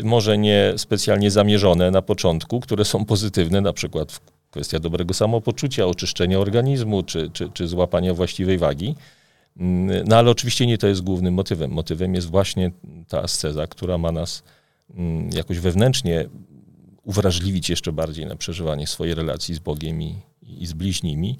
może 0.02 0.38
nie 0.38 0.74
specjalnie 0.76 1.30
zamierzone 1.30 1.90
na 1.90 2.02
początku, 2.02 2.60
które 2.60 2.84
są 2.84 3.04
pozytywne, 3.04 3.60
na 3.60 3.72
przykład 3.72 4.20
kwestia 4.50 4.78
dobrego 4.78 5.14
samopoczucia, 5.14 5.86
oczyszczenia 5.86 6.38
organizmu 6.38 7.02
czy, 7.02 7.30
czy, 7.32 7.50
czy 7.50 7.68
złapania 7.68 8.14
właściwej 8.14 8.58
wagi. 8.58 8.94
Mm, 9.56 10.08
no 10.08 10.16
ale 10.16 10.30
oczywiście 10.30 10.66
nie 10.66 10.78
to 10.78 10.86
jest 10.86 11.00
głównym 11.00 11.34
motywem. 11.34 11.70
Motywem 11.70 12.14
jest 12.14 12.30
właśnie 12.30 12.70
ta 13.08 13.22
asceza, 13.22 13.66
która 13.66 13.98
ma 13.98 14.12
nas 14.12 14.42
jakoś 15.32 15.58
wewnętrznie 15.58 16.28
uwrażliwić 17.02 17.70
jeszcze 17.70 17.92
bardziej 17.92 18.26
na 18.26 18.36
przeżywanie 18.36 18.86
swojej 18.86 19.14
relacji 19.14 19.54
z 19.54 19.58
Bogiem 19.58 20.02
i, 20.02 20.16
i 20.42 20.66
z 20.66 20.72
bliźnimi 20.72 21.38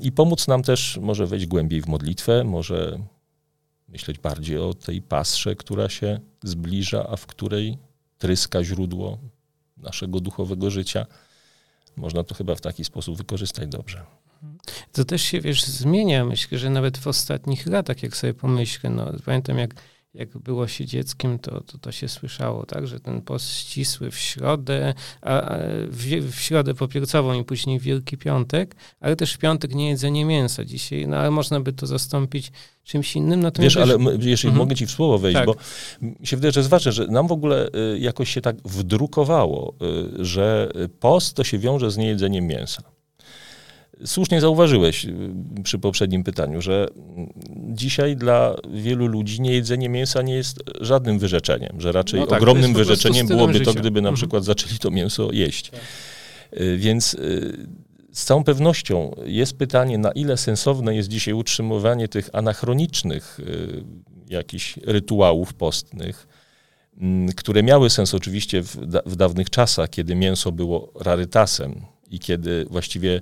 i 0.00 0.12
pomóc 0.12 0.48
nam 0.48 0.62
też 0.62 0.98
może 1.02 1.26
wejść 1.26 1.46
głębiej 1.46 1.80
w 1.80 1.86
modlitwę, 1.86 2.44
może 2.44 2.98
myśleć 3.88 4.18
bardziej 4.18 4.58
o 4.58 4.74
tej 4.74 5.02
pasrze, 5.02 5.56
która 5.56 5.88
się 5.88 6.20
zbliża, 6.42 7.06
a 7.08 7.16
w 7.16 7.26
której 7.26 7.78
tryska 8.18 8.64
źródło 8.64 9.18
naszego 9.76 10.20
duchowego 10.20 10.70
życia. 10.70 11.06
Można 11.96 12.24
to 12.24 12.34
chyba 12.34 12.54
w 12.54 12.60
taki 12.60 12.84
sposób 12.84 13.16
wykorzystać 13.16 13.68
dobrze. 13.68 14.04
To 14.92 15.04
też 15.04 15.22
się, 15.22 15.40
wiesz, 15.40 15.64
zmienia. 15.64 16.24
Myślę, 16.24 16.58
że 16.58 16.70
nawet 16.70 16.98
w 16.98 17.06
ostatnich 17.06 17.66
latach, 17.66 18.02
jak 18.02 18.16
sobie 18.16 18.34
pomyślę, 18.34 18.90
no 18.90 19.12
pamiętam 19.24 19.58
jak 19.58 19.74
jak 20.14 20.38
było 20.38 20.68
się 20.68 20.86
dzieckiem, 20.86 21.38
to, 21.38 21.60
to, 21.60 21.78
to 21.78 21.92
się 21.92 22.08
słyszało, 22.08 22.66
tak, 22.66 22.86
że 22.86 23.00
ten 23.00 23.22
post 23.22 23.50
ścisły 23.50 24.10
w 24.10 24.18
środę, 24.18 24.94
a, 25.20 25.56
w, 25.88 26.30
w 26.32 26.40
środę 26.40 26.74
popiercową 26.74 27.40
i 27.40 27.44
później 27.44 27.80
w 27.80 27.82
Wielki 27.82 28.18
Piątek, 28.18 28.76
ale 29.00 29.16
też 29.16 29.32
w 29.32 29.38
piątek 29.38 29.74
nie 29.74 29.88
jedzenie 29.88 30.24
mięsa 30.24 30.64
dzisiaj, 30.64 31.06
no 31.06 31.16
ale 31.16 31.30
można 31.30 31.60
by 31.60 31.72
to 31.72 31.86
zastąpić 31.86 32.52
czymś 32.84 33.16
innym. 33.16 33.40
Natomiast 33.40 33.76
wiesz, 33.76 33.82
ale 33.82 33.98
jeśli 34.18 34.48
mhm. 34.48 34.66
mogę 34.66 34.76
ci 34.76 34.86
w 34.86 34.90
słowo 34.90 35.18
wejść, 35.18 35.36
tak. 35.38 35.46
bo 35.46 35.54
się 36.24 36.36
wydaje, 36.36 36.52
że 36.52 36.62
ważne, 36.62 36.92
że 36.92 37.06
nam 37.06 37.26
w 37.26 37.32
ogóle 37.32 37.68
y, 37.94 37.98
jakoś 37.98 38.30
się 38.30 38.40
tak 38.40 38.56
wdrukowało, 38.64 39.74
y, 40.20 40.24
że 40.24 40.72
post 41.00 41.36
to 41.36 41.44
się 41.44 41.58
wiąże 41.58 41.90
z 41.90 41.96
niejedzeniem 41.96 42.46
mięsa. 42.46 42.91
Słusznie 44.06 44.40
zauważyłeś 44.40 45.04
y, 45.04 45.12
przy 45.64 45.78
poprzednim 45.78 46.24
pytaniu, 46.24 46.60
że 46.60 46.88
dzisiaj 47.56 48.16
dla 48.16 48.56
wielu 48.74 49.06
ludzi 49.06 49.40
niejedzenie 49.40 49.88
mięsa 49.88 50.22
nie 50.22 50.34
jest 50.34 50.62
żadnym 50.80 51.18
wyrzeczeniem, 51.18 51.80
że 51.80 51.92
raczej 51.92 52.20
no 52.20 52.26
tak, 52.26 52.42
ogromnym 52.42 52.74
wyrzeczeniem 52.74 53.26
byłoby 53.26 53.52
życia. 53.52 53.64
to, 53.64 53.74
gdyby 53.74 54.02
na 54.02 54.08
mhm. 54.08 54.16
przykład 54.16 54.44
zaczęli 54.44 54.78
to 54.78 54.90
mięso 54.90 55.32
jeść. 55.32 55.70
Tak. 55.70 55.80
Y, 56.60 56.76
więc 56.78 57.14
y, 57.14 57.66
z 58.12 58.24
całą 58.24 58.44
pewnością 58.44 59.16
jest 59.24 59.58
pytanie, 59.58 59.98
na 59.98 60.12
ile 60.12 60.36
sensowne 60.36 60.96
jest 60.96 61.08
dzisiaj 61.08 61.34
utrzymywanie 61.34 62.08
tych 62.08 62.30
anachronicznych 62.32 63.40
jakichś 64.28 64.76
rytuałów 64.76 65.54
postnych, 65.54 66.26
mm, 67.00 67.32
które 67.32 67.62
miały 67.62 67.90
sens 67.90 68.14
oczywiście 68.14 68.62
w, 68.62 68.86
da 68.86 69.02
w 69.06 69.16
dawnych 69.16 69.50
czasach, 69.50 69.90
kiedy 69.90 70.14
mięso 70.14 70.52
było 70.52 70.92
rarytasem 71.00 71.80
i 72.10 72.18
kiedy 72.18 72.66
właściwie 72.70 73.20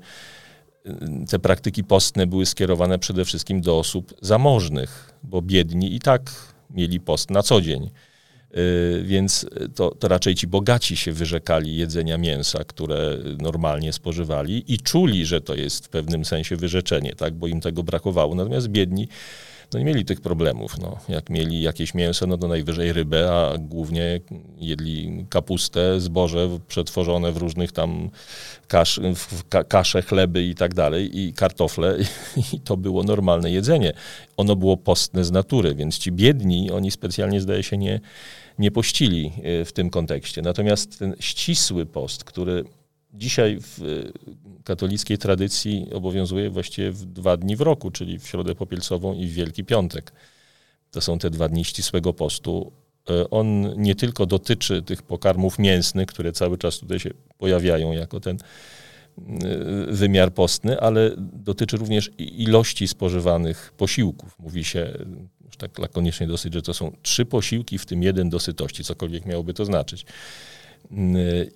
te 1.29 1.39
praktyki 1.39 1.85
postne 1.85 2.27
były 2.27 2.47
skierowane 2.47 2.99
przede 2.99 3.25
wszystkim 3.25 3.61
do 3.61 3.79
osób 3.79 4.15
zamożnych, 4.23 5.15
bo 5.23 5.43
biedni 5.43 5.95
i 5.95 6.01
tak 6.01 6.31
mieli 6.71 7.01
post 7.01 7.31
na 7.31 7.43
co 7.43 7.61
dzień. 7.61 7.91
Y, 8.57 9.03
więc 9.05 9.47
to, 9.75 9.95
to, 9.95 10.09
raczej 10.09 10.35
ci 10.35 10.47
bogaci 10.47 10.97
się 10.97 11.13
wyrzekali 11.13 11.77
jedzenia 11.77 12.19
mięsa, 12.19 12.65
które 12.65 13.19
normalnie 13.39 13.93
spożywali 13.93 14.65
i 14.75 14.79
czuli, 14.79 15.27
że 15.27 15.41
to 15.41 15.55
jest 15.55 15.87
w 15.87 15.89
pewnym 15.89 16.25
sensie 16.25 16.57
wyrzeczenie, 16.57 17.15
tak, 17.15 17.35
bo 17.35 17.47
im 17.47 17.61
tego 17.61 17.83
brakowało. 17.83 18.35
Natomiast 18.35 18.69
biedni 18.69 19.09
no 19.73 19.79
nie 19.79 19.85
mieli 19.85 20.05
tych 20.05 20.21
problemów. 20.21 20.79
No. 20.79 20.99
Jak 21.09 21.31
mieli 21.31 21.63
jakieś 21.63 21.95
mięso, 21.95 22.27
no 22.27 22.39
to 22.39 22.49
najwyżej 22.49 22.93
rybę, 22.93 23.33
a 23.33 23.59
głównie 23.59 24.21
jedli 24.59 25.27
kapustę, 25.31 26.01
zboże 26.01 26.49
przetworzone 26.69 27.33
w 27.33 27.37
różnych 27.37 27.73
tam 27.73 28.11
kasz, 28.69 29.01
w 29.15 29.45
kasze, 29.69 30.03
chleby 30.03 30.45
i 30.45 30.55
tak 30.55 30.75
dalej, 30.75 31.19
i 31.19 31.33
kartofle. 31.33 31.99
I 32.53 32.61
to 32.61 32.77
było 32.77 33.03
normalne 33.03 33.51
jedzenie. 33.51 33.93
Ono 34.37 34.57
było 34.57 34.77
postne 34.77 35.25
z 35.25 35.31
natury, 35.31 35.75
więc 35.75 35.99
ci 35.99 36.13
biedni, 36.13 36.71
oni 36.71 36.91
specjalnie 36.91 37.41
zdaje 37.41 37.63
się 37.63 37.77
nie, 37.77 38.01
nie 38.59 38.71
pościli 38.71 39.33
e, 39.43 39.65
w 39.65 39.73
tym 39.73 39.91
kontekście. 39.91 40.43
Natomiast 40.43 40.99
ten 40.99 41.15
ścisły 41.21 41.87
post, 41.87 42.25
który 42.25 42.65
dzisiaj 43.15 43.59
w 43.61 43.83
e, 43.83 43.85
katolickiej 44.65 45.19
tradycji 45.19 45.87
obowiązuje 45.93 46.51
właściwie 46.51 46.91
w 46.91 47.05
dwa 47.05 47.37
dni 47.37 47.57
w 47.57 47.61
roku, 47.61 47.91
czyli 47.91 48.19
w 48.19 48.27
Środę 48.27 48.55
Popielcową 48.55 49.15
i 49.15 49.27
w 49.27 49.33
Wielki 49.33 49.65
Piątek. 49.65 50.13
To 50.91 51.01
są 51.01 51.19
te 51.19 51.31
dwa 51.31 51.49
dni 51.49 51.65
ścisłego 51.65 52.13
postu. 52.13 52.73
E, 53.11 53.31
on 53.31 53.75
nie 53.77 53.95
tylko 53.95 54.27
dotyczy 54.27 54.83
tych 54.83 55.03
pokarmów 55.03 55.59
mięsnych, 55.59 56.07
które 56.07 56.33
cały 56.33 56.59
czas 56.59 56.79
tutaj 56.79 57.01
się 57.01 57.11
pojawiają 57.39 57.93
jako 57.93 58.21
ten 58.21 58.37
e, 58.37 58.43
wymiar 59.89 60.35
postny, 60.35 60.81
ale 60.81 61.11
dotyczy 61.19 61.77
również 61.77 62.11
ilości 62.19 62.89
spożywanych 62.89 63.73
posiłków. 63.77 64.39
Mówi 64.39 64.65
się 64.65 64.99
już 65.47 65.57
tak 65.57 65.79
lakonicznie 65.79 66.27
dosyć, 66.27 66.55
że 66.55 66.63
to 66.63 66.75
są 66.75 66.97
trzy 67.03 67.25
posiłki, 67.25 67.79
w 67.79 67.87
tym 67.87 68.03
jeden 68.03 68.31
do 68.31 68.39
sytości, 68.39 68.85
cokolwiek 68.85 69.27
miałoby 69.27 69.55
to 69.55 69.65
znaczyć. 69.65 70.07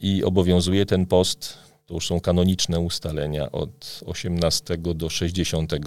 I 0.00 0.24
obowiązuje 0.24 0.86
ten 0.86 1.06
post, 1.06 1.58
to 1.86 1.94
już 1.94 2.06
są 2.06 2.20
kanoniczne 2.20 2.80
ustalenia, 2.80 3.52
od 3.52 4.00
18 4.06 4.78
do 4.78 5.10
60 5.10 5.72
e, 5.72 5.78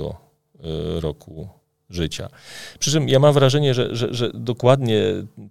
roku 1.00 1.50
życia. 1.90 2.30
Przy 2.80 2.92
czym 2.92 3.10
ja 3.10 3.20
mam 3.20 3.34
wrażenie, 3.34 3.74
że, 3.74 3.96
że, 3.96 4.14
że 4.14 4.32
dokładnie 4.34 5.02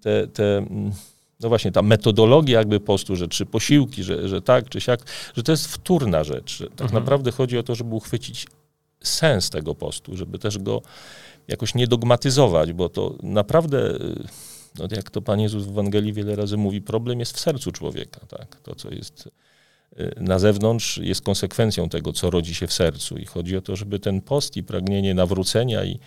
te, 0.01 0.27
te, 0.27 0.59
mm, 0.59 0.93
no 1.41 1.49
właśnie 1.49 1.73
ta 1.73 1.83
metodologia 1.83 2.59
jakby 2.59 2.81
postu, 2.81 3.17
że 3.17 3.29
trzy 3.29 3.47
posiłki, 3.47 4.03
że, 4.03 4.29
że 4.29 4.43
tak 4.43 4.69
czy 4.69 4.81
siak, 4.81 5.01
że 5.37 5.43
to 5.43 5.53
jest 5.53 5.67
wtórna 5.67 6.25
rzecz. 6.25 6.59
Tak 6.59 6.81
mhm. 6.81 6.93
naprawdę 6.93 7.33
chodzi 7.33 7.59
o 7.59 7.63
to, 7.63 7.75
żeby 7.75 7.95
uchwycić 7.95 8.47
sens 9.03 9.51
tego 9.51 9.75
postu, 9.75 10.17
żeby 10.17 10.39
też 10.39 10.59
go 10.59 10.83
jakoś 11.49 11.75
nie 11.75 11.87
dogmatyzować, 11.87 12.73
bo 12.73 12.89
to 12.89 13.15
naprawdę 13.23 13.99
no 14.79 14.89
jak 14.97 15.11
to 15.11 15.23
Pan 15.23 15.41
Jezus 15.41 15.65
w 15.65 15.71
Ewangelii 15.71 16.13
wiele 16.13 16.37
razy 16.37 16.57
mówi, 16.57 16.83
problem 16.83 17.21
jest 17.21 17.37
w 17.37 17.41
sercu 17.41 17.73
człowieka. 17.73 18.21
Tak? 18.27 18.61
To, 18.61 18.75
co 18.75 18.95
jest 18.95 19.29
y, 20.01 20.15
na 20.17 20.39
zewnątrz, 20.39 20.99
jest 20.99 21.21
konsekwencją 21.21 21.89
tego, 21.89 22.13
co 22.13 22.31
rodzi 22.31 22.55
się 22.55 22.67
w 22.67 22.73
sercu. 22.73 23.19
I 23.19 23.27
chodzi 23.27 23.57
o 23.57 23.61
to, 23.61 23.77
żeby 23.77 23.99
ten 23.99 24.21
post 24.21 24.57
i 24.57 24.63
pragnienie 24.63 25.15
nawrócenia 25.15 25.85
i, 25.85 25.99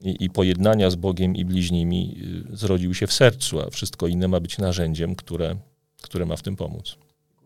i, 0.00 0.24
i 0.24 0.30
pojednania 0.30 0.90
z 0.90 0.94
Bogiem 0.94 1.36
i 1.36 1.44
bliźnimi 1.44 2.16
y, 2.52 2.56
zrodził 2.56 2.94
się 2.94 3.06
w 3.06 3.12
sercu, 3.12 3.60
a 3.60 3.70
wszystko 3.70 4.06
inne 4.06 4.28
ma 4.28 4.40
być 4.40 4.58
narzędziem, 4.58 5.14
które, 5.14 5.56
które 6.02 6.26
ma 6.26 6.36
w 6.36 6.42
tym 6.42 6.56
pomóc 6.56 6.96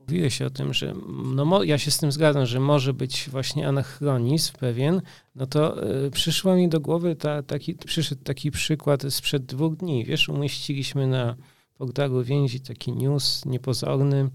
mówiłeś 0.08 0.42
o 0.42 0.50
tym, 0.50 0.74
że 0.74 0.94
no, 1.34 1.62
ja 1.62 1.78
się 1.78 1.90
z 1.90 1.98
tym 1.98 2.12
zgadzam, 2.12 2.46
że 2.46 2.60
może 2.60 2.94
być 2.94 3.28
właśnie 3.30 3.68
anachronizm 3.68 4.52
pewien, 4.60 5.02
no 5.34 5.46
to 5.46 5.90
y, 6.06 6.10
przyszło 6.10 6.56
mi 6.56 6.68
do 6.68 6.80
głowy 6.80 7.16
ta, 7.16 7.42
taki, 7.42 7.74
przyszedł 7.74 8.22
taki 8.24 8.50
przykład 8.50 9.02
sprzed 9.08 9.44
dwóch 9.44 9.76
dni. 9.76 10.04
Wiesz, 10.04 10.28
umieściliśmy 10.28 11.06
na 11.06 11.36
portalu 11.78 12.24
więzi 12.24 12.60
taki 12.60 12.92
news 12.92 13.44
niepozorny, 13.46 14.30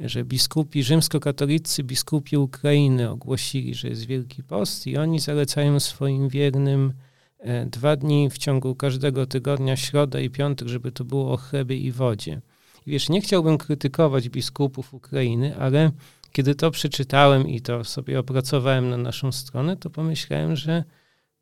że 0.00 0.24
biskupi, 0.24 0.82
rzymskokatolicy 0.82 1.82
biskupi 1.82 2.36
Ukrainy 2.36 3.10
ogłosili, 3.10 3.74
że 3.74 3.88
jest 3.88 4.06
Wielki 4.06 4.42
Post 4.42 4.86
i 4.86 4.96
oni 4.96 5.20
zalecają 5.20 5.80
swoim 5.80 6.28
wiernym 6.28 6.92
e, 7.38 7.66
dwa 7.66 7.96
dni 7.96 8.30
w 8.30 8.38
ciągu 8.38 8.74
każdego 8.74 9.26
tygodnia, 9.26 9.76
środę 9.76 10.24
i 10.24 10.30
piątek, 10.30 10.68
żeby 10.68 10.92
to 10.92 11.04
było 11.04 11.32
o 11.32 11.36
chlebie 11.36 11.76
i 11.76 11.92
wodzie. 11.92 12.40
Wiesz, 12.86 13.08
nie 13.08 13.20
chciałbym 13.20 13.58
krytykować 13.58 14.28
biskupów 14.28 14.94
Ukrainy, 14.94 15.56
ale 15.56 15.90
kiedy 16.32 16.54
to 16.54 16.70
przeczytałem 16.70 17.48
i 17.48 17.60
to 17.60 17.84
sobie 17.84 18.18
opracowałem 18.18 18.90
na 18.90 18.96
naszą 18.96 19.32
stronę, 19.32 19.76
to 19.76 19.90
pomyślałem, 19.90 20.56
że 20.56 20.84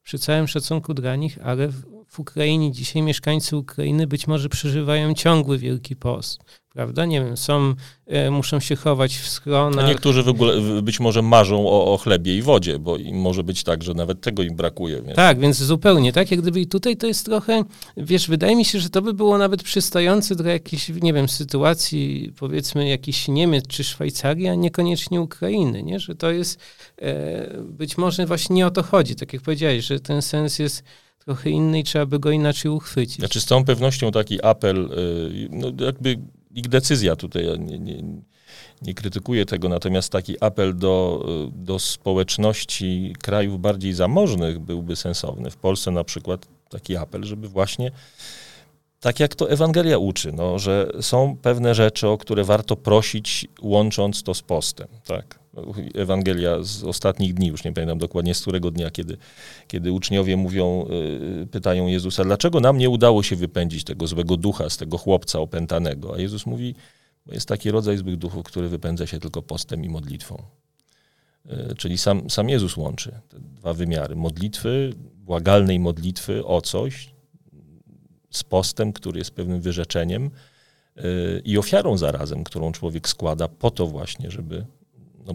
przy 0.02 0.18
całym 0.18 0.49
szacunku 0.49 0.94
dla 0.94 1.16
nich, 1.16 1.38
ale 1.42 1.68
w, 1.68 1.91
w 2.12 2.19
Ukrainie 2.19 2.73
dzisiaj 2.73 3.02
mieszkańcy 3.02 3.57
Ukrainy 3.57 4.07
być 4.07 4.26
może 4.26 4.49
przeżywają 4.49 5.14
ciągły 5.14 5.59
Wielki 5.59 5.97
Post 5.97 6.40
prawda? 6.73 7.04
Nie 7.04 7.25
wiem, 7.25 7.37
są, 7.37 7.75
e, 8.07 8.31
muszą 8.31 8.61
się 8.61 8.76
chować 8.76 9.16
w 9.16 9.28
schronach. 9.28 9.85
A 9.85 9.88
niektórzy 9.88 10.23
w 10.23 10.28
ogóle 10.28 10.83
być 10.83 11.00
może 11.00 11.23
marzą 11.23 11.69
o, 11.69 11.92
o 11.92 11.99
chlebie 11.99 12.37
i 12.37 12.42
wodzie, 12.42 12.78
bo 12.78 12.97
może 13.12 13.45
być 13.45 13.64
tak, 13.64 13.83
że 13.83 13.95
nawet 13.95 14.21
tego 14.21 14.42
im 14.42 14.57
brakuje. 14.57 15.02
Więc... 15.02 15.16
Tak, 15.16 15.38
więc 15.38 15.57
zupełnie, 15.57 16.12
tak? 16.12 16.31
Jak 16.31 16.40
gdyby 16.40 16.61
i 16.61 16.66
tutaj 16.66 16.97
to 16.97 17.07
jest 17.07 17.25
trochę, 17.25 17.64
wiesz, 17.97 18.28
wydaje 18.28 18.57
mi 18.57 18.64
się, 18.64 18.81
że 18.81 18.90
to 18.90 19.02
by 19.02 19.14
było 19.14 19.38
nawet 19.38 19.62
przystające 19.62 20.37
dla 20.37 20.52
jakiejś, 20.52 20.88
nie 20.88 21.12
wiem, 21.12 21.28
sytuacji, 21.28 22.33
powiedzmy, 22.38 22.88
jakiś 22.88 23.28
Niemiec 23.28 23.66
czy 23.66 23.85
Szwajcarii, 23.85 24.49
a 24.49 24.54
niekoniecznie 24.54 25.21
Ukrainy, 25.21 25.83
nie? 25.83 26.00
Że 26.00 26.14
to 26.14 26.31
jest, 26.31 26.61
e, 27.02 27.62
być 27.62 27.99
może 27.99 28.26
właśnie 28.26 28.57
nie 28.57 28.66
o 28.66 28.71
to 28.71 28.83
chodzi, 28.83 29.14
tak 29.14 29.33
jak 29.33 29.42
powiedziałeś, 29.42 29.85
że 29.85 30.00
ten 30.00 30.23
sens 30.23 30.59
jest 30.59 30.83
trochę 31.25 31.50
inny 31.50 31.79
i 31.79 31.85
trzeba 31.85 32.07
by 32.07 32.19
go 32.19 32.31
inaczej 32.31 32.71
uchwycić. 32.71 33.19
Znaczy 33.19 33.41
z 33.41 33.45
całą 33.45 33.64
pewnością 33.64 34.11
taki 34.11 34.45
apel, 34.45 34.91
y, 34.93 35.49
no 35.50 35.85
jakby 35.85 36.19
ich 36.50 36.69
decyzja 36.69 37.17
tutaj, 37.17 37.59
nie, 37.59 37.79
nie, 37.79 38.02
nie 38.83 38.95
krytykuję 38.95 39.47
tego, 39.47 39.69
natomiast 39.69 40.12
taki 40.12 40.45
apel 40.45 40.76
do, 40.76 41.26
do 41.52 41.79
społeczności 41.79 43.14
krajów 43.23 43.61
bardziej 43.61 43.93
zamożnych 43.93 44.59
byłby 44.59 44.97
sensowny. 44.97 45.50
W 45.50 45.57
Polsce 45.57 45.91
na 45.91 46.05
przykład 46.05 46.47
taki 46.69 46.97
apel, 46.97 47.25
żeby 47.25 47.49
właśnie 47.49 47.91
tak 49.00 49.21
jak 49.21 49.35
to 49.35 49.50
Ewangelia 49.50 49.99
uczy, 49.99 50.33
no, 50.33 50.59
że 50.59 50.93
są 51.00 51.37
pewne 51.43 51.75
rzeczy, 51.75 52.09
o 52.09 52.19
które 52.19 52.45
warto 52.45 52.76
prosić, 52.76 53.47
łącząc 53.62 54.23
to 54.23 54.35
z 54.35 54.43
postem. 54.43 54.88
Tak? 55.07 55.41
Ewangelia 55.94 56.62
z 56.62 56.85
ostatnich 56.85 57.35
dni, 57.35 57.47
już 57.47 57.64
nie 57.64 57.73
pamiętam 57.73 57.99
dokładnie 57.99 58.35
z 58.35 58.40
którego 58.40 58.71
dnia, 58.71 58.90
kiedy, 58.90 59.16
kiedy 59.68 59.92
uczniowie 59.92 60.37
mówią, 60.37 60.87
y, 61.42 61.47
pytają 61.47 61.87
Jezusa, 61.87 62.25
dlaczego 62.25 62.61
nam 62.61 62.78
nie 62.78 62.90
udało 62.90 63.23
się 63.23 63.37
wypędzić 63.37 63.85
tego 63.85 64.06
złego 64.06 64.37
ducha 64.37 64.71
z 64.71 64.76
tego 64.76 64.99
chłopca 64.99 65.38
opętanego? 65.38 66.14
A 66.14 66.18
Jezus 66.18 66.47
mówi, 66.47 66.75
bo 67.26 67.35
jest 67.35 67.49
taki 67.49 67.71
rodzaj 67.71 67.99
złych 67.99 68.16
duchów, 68.16 68.44
który 68.44 68.68
wypędza 68.68 69.06
się 69.06 69.18
tylko 69.18 69.42
postem 69.42 69.85
i 69.85 69.88
modlitwą. 69.88 70.42
Y, 71.47 71.75
czyli 71.76 71.99
sam, 71.99 72.30
sam 72.30 72.49
Jezus 72.49 72.76
łączy 72.76 73.21
te 73.28 73.40
dwa 73.40 73.73
wymiary. 73.75 74.16
Modlitwy, 74.16 74.92
błagalnej 75.16 75.78
modlitwy 75.78 76.44
o 76.44 76.61
coś, 76.61 77.12
z 78.30 78.44
postem, 78.44 78.92
który 78.92 79.18
jest 79.18 79.30
pewnym 79.30 79.61
wyrzeczeniem 79.61 80.30
y, 80.99 81.42
i 81.44 81.59
ofiarą 81.59 81.99
zarazem, 81.99 82.44
którą 82.44 82.73
człowiek 82.73 83.09
składa 83.09 83.49
po 83.49 83.71
to 83.71 83.87
właśnie, 83.87 84.30
żeby 84.30 84.64
no, 85.26 85.35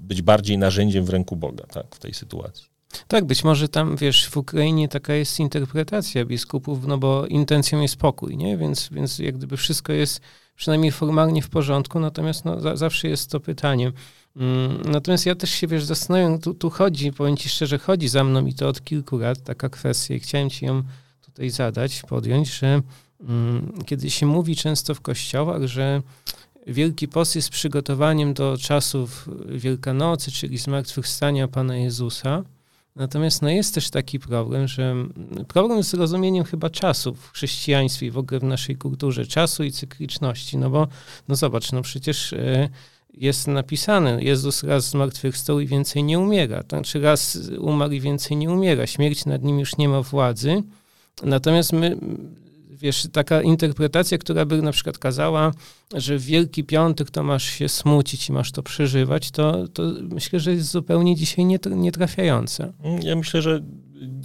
być 0.00 0.22
bardziej 0.22 0.58
narzędziem 0.58 1.04
w 1.04 1.10
ręku 1.10 1.36
Boga 1.36 1.64
tak, 1.66 1.94
w 1.94 1.98
tej 1.98 2.14
sytuacji. 2.14 2.72
Tak, 3.08 3.24
być 3.24 3.44
może 3.44 3.68
tam, 3.68 3.96
wiesz, 3.96 4.28
w 4.28 4.36
Ukrainie 4.36 4.88
taka 4.88 5.14
jest 5.14 5.40
interpretacja 5.40 6.24
biskupów, 6.24 6.86
no 6.86 6.98
bo 6.98 7.26
intencją 7.26 7.80
jest 7.80 7.96
pokój, 7.96 8.36
nie? 8.36 8.56
Więc, 8.56 8.88
więc 8.92 9.18
jak 9.18 9.36
gdyby 9.36 9.56
wszystko 9.56 9.92
jest 9.92 10.20
przynajmniej 10.56 10.92
formalnie 10.92 11.42
w 11.42 11.50
porządku, 11.50 12.00
natomiast 12.00 12.44
no, 12.44 12.60
za, 12.60 12.76
zawsze 12.76 13.08
jest 13.08 13.30
to 13.30 13.40
pytanie. 13.40 13.92
Mm, 14.36 14.82
natomiast 14.84 15.26
ja 15.26 15.34
też 15.34 15.50
się, 15.50 15.66
wiesz, 15.66 15.84
zastanawiam, 15.84 16.38
tu, 16.38 16.54
tu 16.54 16.70
chodzi, 16.70 17.12
powiem 17.12 17.36
ci 17.36 17.48
szczerze, 17.48 17.78
chodzi 17.78 18.08
za 18.08 18.24
mną 18.24 18.46
i 18.46 18.54
to 18.54 18.68
od 18.68 18.84
kilku 18.84 19.18
lat 19.18 19.44
taka 19.44 19.68
kwestia 19.68 20.14
i 20.14 20.20
chciałem 20.20 20.50
ci 20.50 20.64
ją 20.64 20.82
tutaj 21.20 21.50
zadać, 21.50 22.02
podjąć, 22.02 22.54
że 22.54 22.82
mm, 23.20 23.72
kiedy 23.86 24.10
się 24.10 24.26
mówi 24.26 24.56
często 24.56 24.94
w 24.94 25.00
kościołach, 25.00 25.66
że 25.66 26.02
Wielki 26.66 27.08
Post 27.08 27.36
jest 27.36 27.50
przygotowaniem 27.50 28.34
do 28.34 28.56
czasów 28.60 29.28
Wielkanocy, 29.48 30.32
czyli 30.32 30.58
zmartwychwstania 30.58 31.48
Pana 31.48 31.76
Jezusa. 31.76 32.42
Natomiast 32.96 33.42
no 33.42 33.50
jest 33.50 33.74
też 33.74 33.90
taki 33.90 34.18
problem, 34.20 34.68
że 34.68 34.94
problem 35.48 35.82
z 35.82 35.94
rozumieniem 35.94 36.44
chyba 36.44 36.70
czasu 36.70 37.14
w 37.14 37.30
chrześcijaństwie 37.30 38.06
i 38.06 38.10
w 38.10 38.18
ogóle 38.18 38.40
w 38.40 38.44
naszej 38.44 38.76
kulturze, 38.76 39.26
czasu 39.26 39.64
i 39.64 39.72
cykliczności, 39.72 40.58
no 40.58 40.70
bo 40.70 40.88
no 41.28 41.36
zobacz, 41.36 41.72
no 41.72 41.82
przecież 41.82 42.32
e, 42.32 42.68
jest 43.14 43.46
napisane, 43.46 44.22
Jezus 44.22 44.62
raz 44.62 44.90
zmartwychwstał 44.90 45.60
i 45.60 45.66
więcej 45.66 46.04
nie 46.04 46.18
umiera, 46.18 46.62
znaczy 46.68 47.00
raz 47.00 47.38
umarł 47.58 47.92
i 47.92 48.00
więcej 48.00 48.36
nie 48.36 48.50
umiera, 48.50 48.86
śmierć 48.86 49.24
nad 49.24 49.42
nim 49.42 49.58
już 49.58 49.76
nie 49.76 49.88
ma 49.88 50.02
władzy, 50.02 50.62
natomiast 51.22 51.72
my 51.72 51.96
wiesz, 52.82 53.06
taka 53.12 53.42
interpretacja, 53.42 54.18
która 54.18 54.44
by 54.44 54.62
na 54.62 54.72
przykład 54.72 54.98
kazała, 54.98 55.52
że 55.94 56.18
w 56.18 56.24
Wielki 56.24 56.64
Piątek 56.64 57.10
to 57.10 57.22
masz 57.22 57.44
się 57.44 57.68
smucić 57.68 58.28
i 58.28 58.32
masz 58.32 58.52
to 58.52 58.62
przeżywać, 58.62 59.30
to, 59.30 59.68
to 59.68 59.82
myślę, 60.00 60.40
że 60.40 60.52
jest 60.52 60.70
zupełnie 60.70 61.16
dzisiaj 61.16 61.44
nietrafiające. 61.70 62.72
Ja 63.02 63.16
myślę, 63.16 63.42
że 63.42 63.60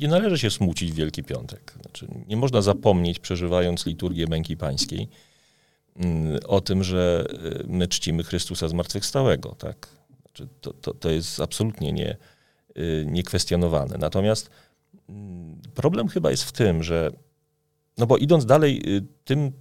nie 0.01 0.07
należy 0.07 0.37
się 0.37 0.49
smucić 0.49 0.91
w 0.91 0.95
Wielki 0.95 1.23
Piątek. 1.23 1.73
Znaczy, 1.81 2.07
nie 2.27 2.37
można 2.37 2.61
zapomnieć, 2.61 3.19
przeżywając 3.19 3.85
liturgię 3.85 4.27
męki 4.27 4.57
pańskiej, 4.57 5.07
mm, 5.95 6.39
o 6.47 6.61
tym, 6.61 6.83
że 6.83 7.25
y, 7.63 7.65
my 7.67 7.87
czcimy 7.87 8.23
Chrystusa 8.23 8.67
zmartwychwstałego. 8.67 9.55
Tak? 9.57 9.87
Znaczy, 10.21 10.47
to, 10.61 10.73
to, 10.73 10.93
to 10.93 11.09
jest 11.09 11.39
absolutnie 11.39 11.91
nie, 11.93 12.17
y, 12.77 13.05
niekwestionowane. 13.07 13.97
Natomiast 13.97 14.49
mm, 15.09 15.61
problem 15.75 16.07
chyba 16.07 16.31
jest 16.31 16.43
w 16.43 16.51
tym, 16.51 16.83
że 16.83 17.11
no 17.97 18.05
bo 18.07 18.17
idąc 18.17 18.45
dalej 18.45 18.97
y, 18.97 19.03
tym 19.25 19.51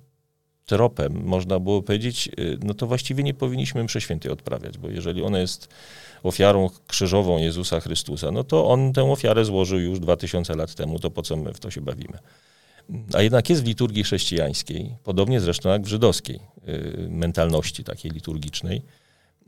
tropem, 0.67 1.25
można 1.25 1.61
było 1.61 1.83
powiedzieć, 1.83 2.31
y, 2.39 2.59
no 2.63 2.75
to 2.75 2.87
właściwie 2.87 3.23
nie 3.23 3.35
powinniśmy 3.35 3.85
mszy 3.85 4.01
świętej 4.01 4.33
odprawiać, 4.33 4.79
bo 4.79 4.89
jeżeli 4.89 5.23
ona 5.23 5.39
jest 5.39 5.69
ofiarą 6.23 6.71
krzyżową 6.87 7.39
Jezusa 7.39 7.81
Chrystusa, 7.81 8.31
no 8.31 8.45
to 8.45 8.69
on 8.69 8.93
tę 8.93 9.03
ofiarę 9.13 9.45
złożył 9.45 9.81
już 9.81 10.01
dwa 10.01 10.17
tysiące 10.17 10.57
lat 10.57 10.75
temu, 10.75 10.99
to 10.99 11.11
po 11.11 11.23
co 11.23 11.37
my 11.37 11.53
w 11.55 11.61
to 11.61 11.71
się 11.71 11.81
bawimy? 11.81 12.19
A 13.15 13.23
jednak 13.23 13.51
jest 13.51 13.63
w 13.63 13.67
liturgii 13.67 14.05
chrześcijańskiej, 14.05 14.97
podobnie 15.05 15.41
zresztą 15.41 15.69
jak 15.69 15.83
w 15.83 15.87
żydowskiej 15.87 16.41
y, 16.69 17.09
mentalności 17.11 17.85
takiej 17.85 18.11
liturgicznej, 18.11 18.83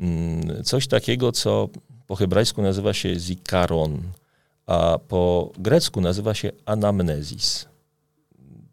mm, 0.01 0.65
coś 0.65 0.87
takiego, 0.87 1.33
co 1.33 1.69
po 2.07 2.17
hebrajsku 2.17 2.63
nazywa 2.63 2.95
się 2.95 3.15
zikaron, 3.21 4.03
a 4.67 4.99
po 5.09 5.53
grecku 5.59 6.01
nazywa 6.01 6.35
się 6.35 6.51
anamnezis. 6.67 7.69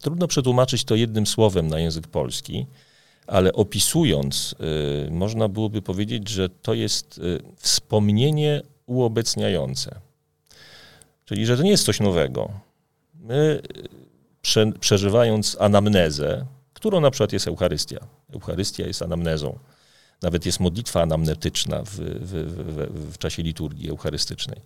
Trudno 0.06 0.28
przetłumaczyć 0.28 0.84
to 0.84 0.96
jednym 0.96 1.28
słowem 1.28 1.68
na 1.68 1.80
język 1.80 2.08
polski, 2.08 2.65
ale 3.28 3.54
opisując, 3.54 4.56
y, 5.08 5.12
można 5.12 5.48
byłoby 5.48 5.82
powiedzieć, 5.82 6.30
że 6.30 6.50
to 6.50 6.74
jest 6.74 7.18
y, 7.18 7.41
wspomnienie 7.58 8.62
uobecniające. 8.86 9.96
Czyli, 11.26 11.46
że 11.46 11.58
to 11.58 11.63
nie 11.63 11.70
jest 11.72 11.86
coś 11.86 12.00
nowego. 12.00 12.52
My, 13.20 13.62
y, 13.78 13.89
prze, 14.41 14.72
przeżywając 14.80 15.58
anamnezę, 15.60 16.46
którą 16.74 17.02
na 17.02 17.12
przykład 17.12 17.34
jest 17.34 17.48
Eucharystia, 17.48 18.00
Eucharystia 18.34 18.88
jest 18.88 19.02
anamnezą, 19.02 19.60
nawet 20.22 20.46
jest 20.46 20.60
modlitwa 20.60 21.02
anamnetyczna 21.02 21.84
w, 21.84 21.89
w, 21.89 22.32
w, 22.32 23.13
w 23.13 23.18
czasie 23.18 23.44
liturgii 23.44 23.89
eucharystycznej 23.89 24.62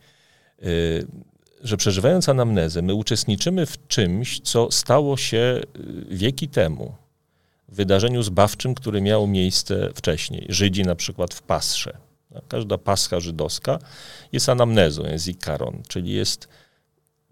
że 1.62 1.78
przeżywając 1.78 2.30
anamnezę, 2.30 2.82
my 2.82 2.93
uczestniczymy 2.93 3.65
w 3.65 3.88
czymś, 3.88 4.39
co 4.39 4.72
stało 4.72 5.17
się 5.17 5.38
y, 5.38 6.06
wieki 6.10 6.48
temu. 6.48 6.95
Wydarzeniu 7.69 8.24
zbawczym, 8.24 8.76
które 8.76 9.02
miało 9.02 9.28
miejsce 9.28 9.89
wcześniej. 9.95 10.45
Żydzi 10.50 10.84
na 10.84 10.95
przykład 10.95 11.34
w 11.34 11.41
Pasrze. 11.41 11.98
Każda 12.48 12.78
pascha 12.78 13.19
żydowska 13.19 13.80
jest 14.32 14.50
anamnezą, 14.50 15.04
jest 15.04 15.28
ikaron, 15.28 15.84
czyli 15.88 16.12
jest 16.12 16.48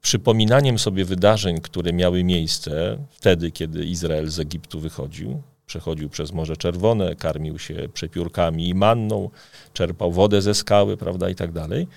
przypominaniem 0.01 0.79
sobie 0.79 1.05
wydarzeń, 1.05 1.61
które 1.61 1.93
miały 1.93 2.23
miejsce 2.23 2.97
wtedy, 3.09 3.51
kiedy 3.51 3.85
Izrael 3.85 4.29
z 4.29 4.39
Egiptu 4.39 4.79
wychodził. 4.79 5.41
Przechodził 5.65 6.09
przez 6.09 6.31
Morze 6.31 6.57
Czerwone, 6.57 7.15
karmił 7.15 7.59
się 7.59 7.89
przepiórkami 7.93 8.69
i 8.69 8.75
manną, 8.75 9.29
czerpał 9.73 10.11
wodę 10.11 10.41
ze 10.41 10.53
skały, 10.53 10.97
prawda, 10.97 11.29
i 11.29 11.35
tak 11.35 11.51
dalej. 11.51 11.87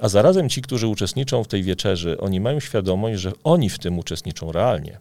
A 0.00 0.08
zarazem 0.08 0.48
ci, 0.48 0.62
którzy 0.62 0.86
uczestniczą 0.86 1.44
w 1.44 1.48
tej 1.48 1.62
wieczerzy, 1.62 2.20
oni 2.20 2.40
mają 2.40 2.60
świadomość, 2.60 3.20
że 3.20 3.32
oni 3.44 3.70
w 3.70 3.78
tym 3.78 3.98
uczestniczą 3.98 4.52
realnie. 4.52 5.00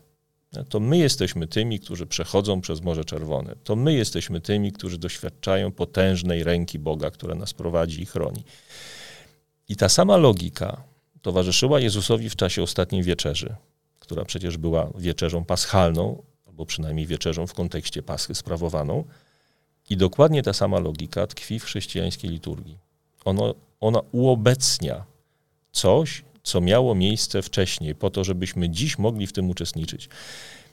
To 0.70 0.80
my 0.80 0.98
jesteśmy 0.98 1.48
tymi, 1.48 1.80
którzy 1.80 2.06
przechodzą 2.06 2.62
przez 2.62 2.82
Morze 2.82 3.06
Czerwone. 3.06 3.56
To 3.64 3.76
my 3.76 3.94
jesteśmy 3.94 4.42
tymi, 4.42 4.72
którzy 4.72 4.98
doświadczają 4.98 5.72
potężnej 5.72 6.44
ręki 6.44 6.80
Boga, 6.80 7.12
która 7.12 7.36
nas 7.36 7.54
prowadzi 7.54 8.02
i 8.02 8.06
chroni. 8.06 8.44
I 9.70 9.76
ta 9.76 9.90
sama 9.90 10.18
logika 10.18 10.84
towarzyszyła 11.22 11.80
Jezusowi 11.80 12.30
w 12.30 12.36
czasie 12.36 12.64
ostatniej 12.64 13.04
wieczerzy, 13.04 13.56
która 14.00 14.26
przecież 14.26 14.58
była 14.58 14.90
wieczerzą 14.98 15.46
paschalną, 15.46 16.24
albo 16.48 16.66
przynajmniej 16.66 17.06
wieczerzą 17.06 17.48
w 17.48 17.54
kontekście 17.54 18.04
paschy 18.04 18.36
sprawowaną. 18.36 19.04
I 19.90 19.98
dokładnie 19.98 20.44
ta 20.44 20.54
sama 20.54 20.80
logika 20.80 21.28
tkwi 21.28 21.60
w 21.60 21.64
chrześcijańskiej 21.64 22.30
liturgii. 22.30 22.78
Ono, 23.26 23.56
ona 23.80 24.00
uobecnia 24.12 25.06
coś, 25.72 26.24
co 26.44 26.62
miało 26.62 26.96
miejsce 26.96 27.42
wcześniej, 27.42 27.96
po 27.96 28.10
to, 28.10 28.24
żebyśmy 28.24 28.70
dziś 28.70 28.98
mogli 28.98 29.28
w 29.28 29.34
tym 29.34 29.50
uczestniczyć. 29.50 30.10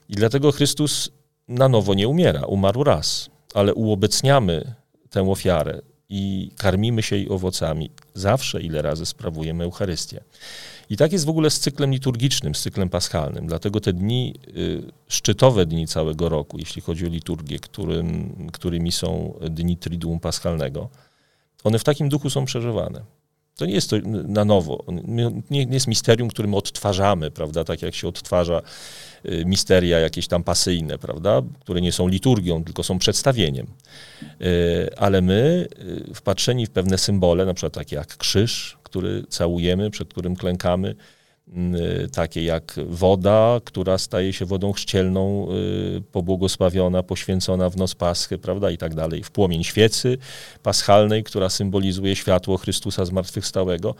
I 0.08 0.12
dlatego 0.12 0.52
Chrystus 0.52 1.10
na 1.48 1.68
nowo 1.68 1.94
nie 1.94 2.08
umiera, 2.08 2.40
umarł 2.40 2.84
raz, 2.84 3.30
ale 3.54 3.74
uobecniamy 3.74 4.74
tę 5.10 5.30
ofiarę 5.30 5.82
i 6.08 6.50
karmimy 6.56 7.02
się 7.02 7.16
jej 7.16 7.28
owocami. 7.28 7.90
Zawsze, 8.14 8.62
ile 8.62 8.82
razy 8.82 9.06
sprawujemy 9.06 9.64
Eucharystię. 9.64 10.20
I 10.90 10.96
tak 10.96 11.12
jest 11.12 11.24
w 11.24 11.28
ogóle 11.28 11.50
z 11.50 11.60
cyklem 11.60 11.90
liturgicznym, 11.90 12.54
z 12.54 12.60
cyklem 12.60 12.88
paschalnym. 12.88 13.46
Dlatego 13.46 13.80
te 13.80 13.92
dni, 13.92 14.34
y, 14.56 14.82
szczytowe 15.08 15.66
dni 15.66 15.86
całego 15.86 16.28
roku, 16.28 16.58
jeśli 16.58 16.82
chodzi 16.82 17.06
o 17.06 17.08
liturgię, 17.08 17.58
którym, 17.58 18.34
którymi 18.52 18.92
są 18.92 19.34
dni 19.50 19.76
Triduum 19.76 20.20
Paschalnego, 20.20 20.88
one 21.64 21.78
w 21.78 21.84
takim 21.84 22.08
duchu 22.08 22.30
są 22.30 22.44
przeżywane. 22.44 23.04
To 23.56 23.66
nie 23.66 23.74
jest 23.74 23.90
to 23.90 23.96
na 24.04 24.44
nowo. 24.44 24.84
Nie, 25.04 25.30
nie 25.50 25.66
jest 25.70 25.86
misterium, 25.86 26.28
którym 26.28 26.54
odtwarzamy, 26.54 27.30
prawda, 27.30 27.64
tak 27.64 27.82
jak 27.82 27.94
się 27.94 28.08
odtwarza 28.08 28.62
y, 29.24 29.44
misteria 29.46 29.98
jakieś 29.98 30.28
tam 30.28 30.44
pasyjne, 30.44 30.98
prawda, 30.98 31.42
które 31.60 31.80
nie 31.80 31.92
są 31.92 32.08
liturgią, 32.08 32.64
tylko 32.64 32.82
są 32.82 32.98
przedstawieniem. 32.98 33.66
Y, 34.40 34.96
ale 34.96 35.22
my, 35.22 35.68
y, 36.10 36.14
wpatrzeni 36.14 36.66
w 36.66 36.70
pewne 36.70 36.98
symbole, 36.98 37.46
na 37.46 37.54
przykład 37.54 37.72
takie 37.72 37.96
jak 37.96 38.16
krzyż, 38.16 38.78
który 38.82 39.24
całujemy, 39.28 39.90
przed 39.90 40.08
którym 40.08 40.36
klękamy, 40.36 40.94
takie 42.12 42.44
jak 42.44 42.74
woda, 42.86 43.60
która 43.64 43.98
staje 43.98 44.32
się 44.32 44.44
wodą 44.44 44.72
chrzcielną, 44.72 45.48
y, 45.96 46.02
pobłogosławiona, 46.12 47.02
poświęcona 47.02 47.70
w 47.70 47.76
noc 47.76 47.94
Paschy, 47.94 48.38
prawda, 48.38 48.70
i 48.70 48.78
tak 48.78 48.94
dalej, 48.94 49.22
w 49.22 49.30
płomień 49.30 49.64
świecy 49.64 50.18
paschalnej, 50.62 51.24
która 51.24 51.48
symbolizuje 51.48 52.16
światło 52.16 52.56
Chrystusa 52.56 53.04
zmartwychwstałego, 53.04 53.94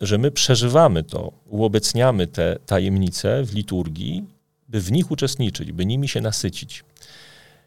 że 0.00 0.18
my 0.18 0.30
przeżywamy 0.30 1.04
to, 1.04 1.32
uobecniamy 1.46 2.26
te 2.26 2.56
tajemnice 2.66 3.44
w 3.44 3.54
liturgii, 3.54 4.24
by 4.68 4.80
w 4.80 4.92
nich 4.92 5.10
uczestniczyć, 5.10 5.72
by 5.72 5.86
nimi 5.86 6.08
się 6.08 6.20
nasycić. 6.20 6.84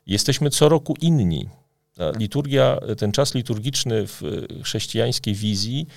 Jesteśmy 0.07 0.49
co 0.49 0.69
roku 0.69 0.95
inni. 1.01 1.49
Liturgia, 2.17 2.79
ten 2.97 3.11
czas 3.11 3.35
liturgiczny 3.35 4.07
w 4.07 4.21
chrześcijańskiej 4.63 5.33
wizji, 5.33 5.87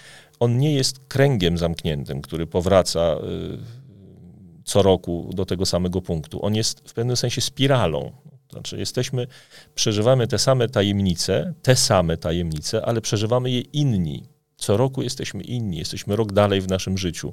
on 0.41 0.59
nie 0.59 0.73
jest 0.73 1.01
kręgiem 1.09 1.59
zamkniętym, 1.59 2.23
który 2.23 2.47
powraca 2.47 3.17
y, 3.17 3.59
co 4.65 4.83
roku 4.83 5.31
do 5.35 5.45
tego 5.45 5.67
samego 5.67 6.03
punktu. 6.03 6.45
On 6.45 6.55
jest 6.55 6.89
w 6.91 6.95
pewnym 6.95 7.17
sensie 7.17 7.41
spiralą. 7.41 8.13
Znaczy, 8.51 8.79
jesteśmy, 8.79 9.27
przeżywamy 9.75 10.27
te 10.27 10.39
same 10.39 10.69
tajemnice, 10.69 11.55
te 11.63 11.77
same 11.77 12.17
tajemnice, 12.17 12.85
ale 12.87 13.01
przeżywamy 13.01 13.51
je 13.51 13.61
inni. 13.61 14.25
Co 14.57 14.77
roku 14.77 15.03
jesteśmy 15.03 15.43
inni, 15.43 15.77
jesteśmy 15.77 16.17
rok 16.17 16.33
dalej 16.33 16.61
w 16.61 16.69
naszym 16.69 16.99
życiu 16.99 17.33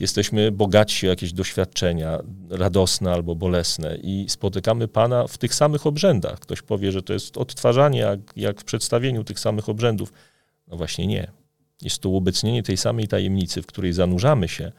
jesteśmy 0.00 0.52
bogatsi 0.52 1.06
o 1.06 1.10
jakieś 1.10 1.32
doświadczenia, 1.32 2.18
radosne 2.50 3.12
albo 3.12 3.34
bolesne 3.34 3.96
i 4.02 4.26
spotykamy 4.28 4.88
Pana 4.88 5.26
w 5.26 5.38
tych 5.38 5.54
samych 5.54 5.86
obrzędach. 5.86 6.40
Ktoś 6.40 6.62
powie, 6.62 6.92
że 6.92 7.02
to 7.02 7.12
jest 7.12 7.36
odtwarzanie, 7.36 8.00
jak, 8.00 8.20
jak 8.36 8.60
w 8.60 8.64
przedstawieniu 8.64 9.24
tych 9.24 9.40
samych 9.40 9.68
obrzędów. 9.68 10.12
No 10.68 10.76
właśnie 10.76 11.06
nie. 11.06 11.41
Jest 11.82 11.98
to 11.98 12.08
uobecnienie 12.08 12.62
tej 12.62 12.76
samej 12.76 13.08
tajemnicy, 13.08 13.62
w 13.62 13.66
której 13.66 13.92
zanurzamy 13.92 14.48
się, 14.48 14.72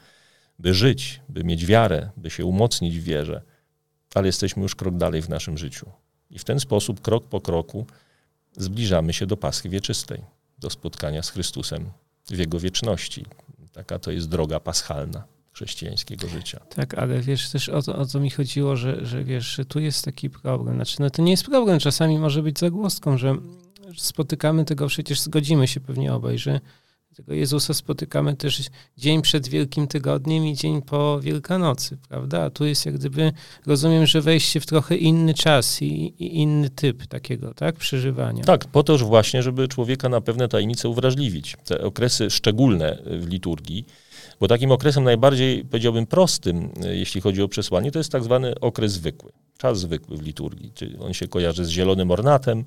by 0.59 0.73
żyć, 0.73 1.21
by 1.29 1.43
mieć 1.43 1.65
wiarę, 1.65 2.09
by 2.17 2.29
się 2.29 2.45
umocnić 2.45 2.99
w 2.99 3.03
wierze, 3.03 3.41
ale 4.15 4.27
jesteśmy 4.27 4.63
już 4.63 4.75
krok 4.75 4.97
dalej 4.97 5.21
w 5.21 5.29
naszym 5.29 5.57
życiu. 5.57 5.89
I 6.29 6.39
w 6.39 6.43
ten 6.43 6.59
sposób, 6.59 7.01
krok 7.01 7.27
po 7.27 7.41
kroku, 7.41 7.85
zbliżamy 8.57 9.13
się 9.13 9.25
do 9.25 9.37
Paschy 9.37 9.69
Wieczystej, 9.69 10.21
do 10.59 10.69
spotkania 10.69 11.23
z 11.23 11.29
Chrystusem 11.29 11.89
w 12.29 12.37
Jego 12.37 12.59
wieczności, 12.59 13.25
Taka 13.73 13.99
to 13.99 14.11
jest 14.11 14.29
droga 14.29 14.59
paschalna 14.59 15.23
chrześcijańskiego 15.53 16.27
życia. 16.27 16.59
Tak, 16.75 16.93
ale 16.93 17.19
wiesz 17.19 17.49
też 17.49 17.69
o 17.69 17.81
to, 17.81 17.95
o 17.95 18.05
co 18.05 18.19
mi 18.19 18.29
chodziło, 18.29 18.75
że, 18.75 19.05
że 19.05 19.23
wiesz, 19.23 19.61
tu 19.67 19.79
jest 19.79 20.05
taki 20.05 20.29
problem. 20.29 20.75
Znaczy, 20.75 20.95
no 20.99 21.09
to 21.09 21.21
nie 21.21 21.31
jest 21.31 21.45
problem, 21.45 21.79
czasami 21.79 22.19
może 22.19 22.43
być 22.43 22.59
zagłoską, 22.59 23.17
że 23.17 23.35
spotykamy 23.97 24.65
tego, 24.65 24.87
przecież 24.87 25.21
zgodzimy 25.21 25.67
się 25.67 25.79
pewnie 25.79 26.13
obaj, 26.13 26.37
że 26.37 26.59
tego 27.13 27.33
Jezusa 27.33 27.73
spotykamy 27.73 28.35
też 28.35 28.61
dzień 28.97 29.21
przed 29.21 29.47
Wielkim 29.47 29.87
Tygodniem 29.87 30.47
i 30.47 30.55
dzień 30.55 30.81
po 30.81 31.19
Wielkanocy, 31.19 31.97
prawda? 32.09 32.43
A 32.43 32.49
tu 32.49 32.65
jest 32.65 32.85
jak 32.85 32.95
gdyby, 32.95 33.31
rozumiem, 33.65 34.05
że 34.05 34.21
wejście 34.21 34.59
w 34.59 34.65
trochę 34.65 34.95
inny 34.95 35.33
czas 35.33 35.81
i, 35.81 35.85
i 36.19 36.37
inny 36.37 36.69
typ 36.69 37.07
takiego, 37.07 37.53
tak, 37.53 37.75
przeżywania. 37.75 38.43
Tak, 38.43 38.65
po 38.65 38.83
to 38.83 38.97
właśnie, 38.97 39.43
żeby 39.43 39.67
człowieka 39.67 40.09
na 40.09 40.21
pewne 40.21 40.47
tajemnice 40.47 40.89
uwrażliwić. 40.89 41.55
Te 41.65 41.81
okresy 41.81 42.29
szczególne 42.29 42.97
w 43.05 43.27
liturgii, 43.27 43.85
bo 44.39 44.47
takim 44.47 44.71
okresem 44.71 45.03
najbardziej, 45.03 45.65
powiedziałbym, 45.65 46.05
prostym, 46.05 46.69
jeśli 46.91 47.21
chodzi 47.21 47.41
o 47.41 47.47
przesłanie, 47.47 47.91
to 47.91 47.99
jest 47.99 48.11
tak 48.11 48.23
zwany 48.23 48.59
okres 48.59 48.91
zwykły, 48.91 49.31
czas 49.57 49.79
zwykły 49.79 50.17
w 50.17 50.21
liturgii. 50.21 50.71
Czyli 50.75 50.97
on 50.97 51.13
się 51.13 51.27
kojarzy 51.27 51.65
z 51.65 51.69
zielonym 51.69 52.11
ornatem, 52.11 52.65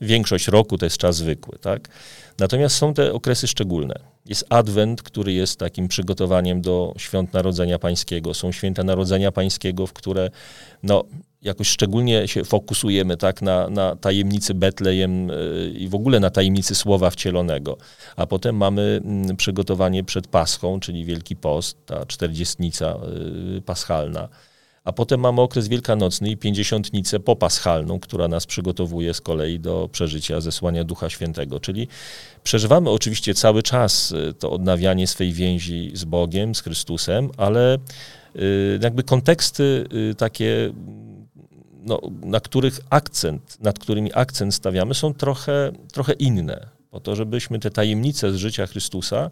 większość 0.00 0.48
roku 0.48 0.78
to 0.78 0.86
jest 0.86 0.98
czas 0.98 1.16
zwykły, 1.16 1.58
tak? 1.58 1.88
Natomiast 2.38 2.76
są 2.76 2.94
te 2.94 3.12
okresy 3.12 3.48
szczególne. 3.48 3.94
Jest 4.26 4.44
Adwent, 4.48 5.02
który 5.02 5.32
jest 5.32 5.58
takim 5.58 5.88
przygotowaniem 5.88 6.60
do 6.60 6.94
świąt 6.98 7.32
Narodzenia 7.32 7.78
Pańskiego. 7.78 8.34
Są 8.34 8.52
święta 8.52 8.84
Narodzenia 8.84 9.32
Pańskiego, 9.32 9.86
w 9.86 9.92
które 9.92 10.30
no, 10.82 11.04
jakoś 11.42 11.68
szczególnie 11.68 12.28
się 12.28 12.44
fokusujemy 12.44 13.16
tak, 13.16 13.42
na, 13.42 13.70
na 13.70 13.96
tajemnicy 13.96 14.54
Betlejem 14.54 15.30
y, 15.30 15.74
i 15.78 15.88
w 15.88 15.94
ogóle 15.94 16.20
na 16.20 16.30
tajemnicy 16.30 16.74
Słowa 16.74 17.10
Wcielonego. 17.10 17.76
A 18.16 18.26
potem 18.26 18.56
mamy 18.56 19.00
mm, 19.04 19.36
przygotowanie 19.36 20.04
przed 20.04 20.26
Paschą, 20.26 20.80
czyli 20.80 21.04
Wielki 21.04 21.36
Post, 21.36 21.86
ta 21.86 22.06
czterdziestnica 22.06 22.96
y, 23.56 23.62
paschalna 23.62 24.28
a 24.84 24.92
potem 24.92 25.20
mamy 25.20 25.40
okres 25.40 25.68
wielkanocny 25.68 26.30
i 26.30 26.36
pięćdziesiątnicę 26.36 27.20
popaschalną, 27.20 28.00
która 28.00 28.28
nas 28.28 28.46
przygotowuje 28.46 29.14
z 29.14 29.20
kolei 29.20 29.60
do 29.60 29.88
przeżycia 29.92 30.40
zesłania 30.40 30.84
Ducha 30.84 31.10
Świętego. 31.10 31.60
Czyli 31.60 31.88
przeżywamy 32.42 32.90
oczywiście 32.90 33.34
cały 33.34 33.62
czas 33.62 34.12
y, 34.12 34.34
to 34.34 34.50
odnawianie 34.50 35.06
swej 35.06 35.32
więzi 35.32 35.90
z 35.94 36.04
Bogiem, 36.04 36.54
z 36.54 36.60
Chrystusem, 36.60 37.30
ale 37.36 37.78
y, 38.36 38.78
jakby 38.82 39.02
konteksty 39.02 39.84
y, 40.10 40.14
takie, 40.14 40.72
no, 41.82 42.00
na 42.22 42.40
których 42.40 42.80
akcent, 42.90 43.60
nad 43.60 43.78
którymi 43.78 44.10
akcent 44.14 44.54
stawiamy, 44.54 44.94
są 44.94 45.14
trochę, 45.14 45.72
trochę 45.92 46.12
inne. 46.12 46.66
Po 46.90 47.00
to, 47.00 47.16
żebyśmy 47.16 47.58
te 47.58 47.70
tajemnice 47.70 48.32
z 48.32 48.36
życia 48.36 48.66
Chrystusa 48.66 49.30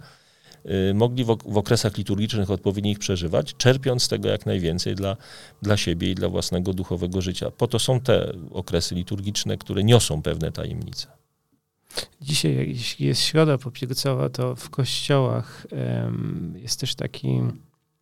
mogli 0.95 1.25
w, 1.25 1.57
okresach 1.57 1.99
liturgicznych 1.99 2.51
odpowiednio 2.51 2.91
ich 2.91 2.99
przeżywać, 2.99 3.55
czerpiąc 3.55 4.03
z 4.03 4.09
tego 4.09 4.29
jak 4.29 4.47
najwięcej 4.47 4.95
dla, 4.95 5.17
dla 5.63 5.77
siebie 5.77 6.11
i 6.11 6.15
dla 6.15 6.29
własnego 6.29 6.73
duchowego 6.73 7.21
życia. 7.21 7.51
Po 7.51 7.67
to 7.67 7.79
są 7.79 8.01
te 8.01 8.33
okresy 8.51 8.95
liturgiczne, 8.95 9.57
które 9.57 9.85
niosą 9.85 10.23
pewne 10.23 10.53
tajemnice. 10.53 11.07
Dzisiaj, 12.21 12.69
jeśli 12.69 13.07
jest 13.07 13.21
środa 13.21 13.59
popielcowa, 13.59 14.29
to 14.29 14.57
w 14.57 14.71
kościołach 14.71 15.67
jest 16.55 16.81
też 16.81 16.95
taki, 16.95 17.41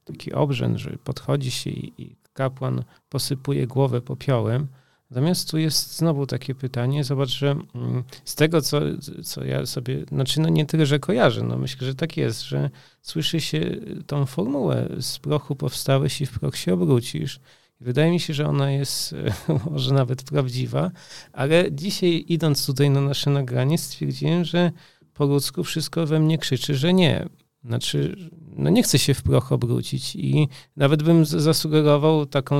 taki 0.04 0.32
obrzęd, 0.32 0.78
że 0.78 0.90
podchodzi 1.04 1.50
się 1.50 1.70
i, 1.70 2.02
i 2.02 2.16
kapłan 2.32 2.84
posypuje 3.08 3.66
głowę 3.66 4.00
popiołem. 4.00 4.66
Natomiast 5.10 5.50
tu 5.50 5.58
jest 5.58 5.96
znowu 5.96 6.26
takie 6.26 6.54
pytanie, 6.54 7.04
zobacz, 7.04 7.28
że 7.28 7.56
mm, 7.74 8.04
z 8.24 8.34
tego, 8.34 8.62
co, 8.62 8.80
co 9.24 9.44
ja 9.44 9.66
sobie, 9.66 10.04
znaczy 10.08 10.40
no 10.40 10.48
nie 10.48 10.66
tyle, 10.66 10.86
że 10.86 10.98
kojarzę, 10.98 11.42
no 11.42 11.58
myślę, 11.58 11.86
że 11.86 11.94
tak 11.94 12.16
jest, 12.16 12.42
że 12.42 12.70
słyszy 13.02 13.40
się 13.40 13.60
tą 14.06 14.26
formułę, 14.26 14.88
z 15.00 15.18
prochu 15.18 15.56
powstałeś 15.56 16.20
i 16.20 16.26
w 16.26 16.38
proch 16.38 16.56
się 16.56 16.74
obrócisz. 16.74 17.40
Wydaje 17.80 18.10
mi 18.10 18.20
się, 18.20 18.34
że 18.34 18.46
ona 18.48 18.70
jest 18.70 19.14
może 19.70 19.94
nawet 19.94 20.22
prawdziwa, 20.22 20.90
ale 21.32 21.72
dzisiaj 21.72 22.24
idąc 22.28 22.66
tutaj 22.66 22.90
na 22.90 23.00
nasze 23.00 23.30
nagranie 23.30 23.78
stwierdziłem, 23.78 24.44
że 24.44 24.72
po 25.14 25.24
ludzku 25.26 25.64
wszystko 25.64 26.06
we 26.06 26.20
mnie 26.20 26.38
krzyczy, 26.38 26.74
że 26.74 26.94
nie. 26.94 27.28
Znaczy, 27.64 28.16
no 28.56 28.70
nie 28.70 28.82
chce 28.82 28.98
się 28.98 29.14
w 29.14 29.22
proch 29.22 29.52
obrócić 29.52 30.16
i 30.16 30.48
nawet 30.76 31.02
bym 31.02 31.24
zasugerował 31.24 32.26
taką 32.26 32.58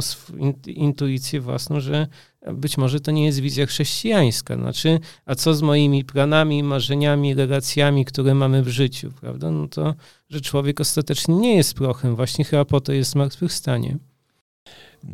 intuicję 0.66 1.40
własną, 1.40 1.80
że 1.80 2.06
być 2.54 2.78
może 2.78 3.00
to 3.00 3.10
nie 3.10 3.24
jest 3.24 3.40
wizja 3.40 3.66
chrześcijańska. 3.66 4.56
Znaczy, 4.56 5.00
a 5.26 5.34
co 5.34 5.54
z 5.54 5.62
moimi 5.62 6.04
planami, 6.04 6.62
marzeniami, 6.62 7.34
relacjami, 7.34 8.04
które 8.04 8.34
mamy 8.34 8.62
w 8.62 8.68
życiu, 8.68 9.12
prawda? 9.20 9.50
No 9.50 9.68
to, 9.68 9.94
że 10.30 10.40
człowiek 10.40 10.80
ostatecznie 10.80 11.36
nie 11.36 11.56
jest 11.56 11.74
prochem, 11.74 12.16
właśnie 12.16 12.44
chyba 12.44 12.64
po 12.64 12.80
to 12.80 12.92
jest 12.92 13.10
zmartwychwstanie. 13.10 13.96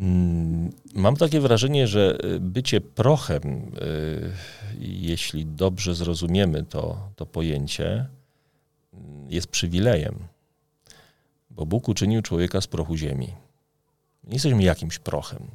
Mm, 0.01 0.71
mam 0.95 1.15
takie 1.15 1.39
wrażenie, 1.39 1.87
że 1.87 2.17
bycie 2.39 2.81
prochem, 2.81 3.43
y, 3.43 4.31
jeśli 4.79 5.45
dobrze 5.45 5.95
zrozumiemy 5.95 6.63
to, 6.63 6.97
to 7.15 7.25
pojęcie, 7.25 8.05
jest 9.29 9.47
przywilejem, 9.47 10.15
bo 11.49 11.65
Bóg 11.65 11.89
uczynił 11.89 12.21
człowieka 12.21 12.61
z 12.61 12.67
prochu 12.67 12.97
ziemi. 12.97 13.27
Nie 14.23 14.33
jesteśmy 14.33 14.63
jakimś 14.63 14.99
prochem. 14.99 15.47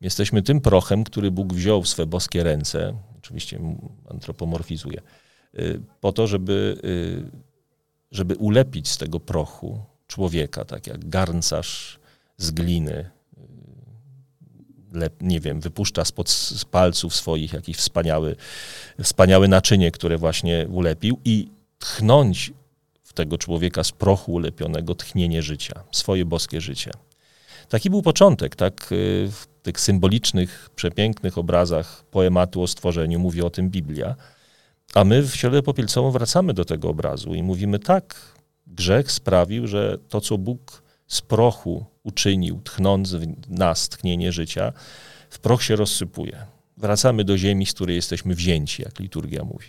Jesteśmy 0.00 0.42
tym 0.42 0.60
prochem, 0.60 1.04
który 1.04 1.30
Bóg 1.30 1.54
wziął 1.54 1.82
w 1.82 1.88
swe 1.88 2.06
boskie 2.06 2.42
ręce, 2.42 2.94
oczywiście 3.18 3.60
antropomorfizuje, 4.10 5.00
y, 5.58 5.80
po 6.00 6.12
to, 6.12 6.26
żeby, 6.26 6.78
y, 6.84 7.30
żeby 8.10 8.36
ulepić 8.36 8.88
z 8.88 8.98
tego 8.98 9.20
prochu 9.20 9.80
człowieka, 10.06 10.64
tak 10.64 10.86
jak 10.86 11.08
garncarz 11.08 11.98
z 12.36 12.50
gliny, 12.50 13.10
y, 14.94 15.10
nie 15.20 15.40
wiem, 15.40 15.60
wypuszcza 15.60 16.04
spod 16.04 16.30
z 16.30 16.64
palców 16.64 17.14
swoich 17.14 17.52
jakiś 17.52 17.76
wspaniały, 17.76 18.36
wspaniałe 19.02 19.48
naczynie, 19.48 19.90
które 19.90 20.18
właśnie 20.18 20.66
ulepił 20.70 21.20
i 21.24 21.48
tchnąć 21.78 22.52
w 23.02 23.12
tego 23.12 23.38
człowieka 23.38 23.84
z 23.84 23.92
prochu 23.92 24.32
ulepionego 24.32 24.94
tchnienie 24.94 25.42
życia, 25.42 25.84
swoje 25.92 26.24
boskie 26.24 26.60
życie. 26.60 26.90
Taki 27.68 27.90
był 27.90 28.02
początek, 28.02 28.56
tak 28.56 28.92
y, 28.92 29.28
w 29.30 29.46
tych 29.62 29.80
symbolicznych, 29.80 30.70
przepięknych 30.76 31.38
obrazach 31.38 32.04
poematu 32.10 32.62
o 32.62 32.66
stworzeniu 32.66 33.18
mówi 33.18 33.42
o 33.42 33.50
tym 33.50 33.70
Biblia. 33.70 34.16
A 34.94 35.04
my 35.04 35.22
w 35.22 35.36
Środę 35.36 35.62
Popielcową 35.62 36.10
wracamy 36.10 36.54
do 36.54 36.64
tego 36.64 36.88
obrazu 36.88 37.34
i 37.34 37.42
mówimy 37.42 37.78
tak, 37.78 38.36
grzech 38.66 39.12
sprawił, 39.12 39.66
że 39.66 39.98
to, 40.08 40.20
co 40.20 40.38
Bóg 40.38 40.82
z 41.06 41.20
prochu 41.20 41.84
uczynił, 42.02 42.60
tchnąc 42.64 43.14
w 43.14 43.50
nas 43.50 43.88
tchnienie 43.88 44.32
życia, 44.32 44.72
w 45.30 45.38
proch 45.38 45.62
się 45.62 45.76
rozsypuje. 45.76 46.46
Wracamy 46.76 47.24
do 47.24 47.38
ziemi, 47.38 47.66
z 47.66 47.72
której 47.72 47.96
jesteśmy 47.96 48.34
wzięci, 48.34 48.82
jak 48.82 49.00
liturgia 49.00 49.44
mówi. 49.44 49.68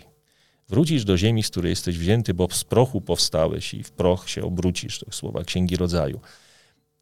Wrócisz 0.68 1.04
do 1.04 1.16
ziemi, 1.16 1.42
z 1.42 1.50
której 1.50 1.70
jesteś 1.70 1.98
wzięty, 1.98 2.34
bo 2.34 2.48
z 2.50 2.64
prochu 2.64 3.00
powstałeś 3.00 3.74
i 3.74 3.82
w 3.82 3.90
proch 3.90 4.30
się 4.30 4.42
obrócisz. 4.42 4.98
To 4.98 5.12
słowa 5.12 5.44
Księgi 5.44 5.76
Rodzaju. 5.76 6.20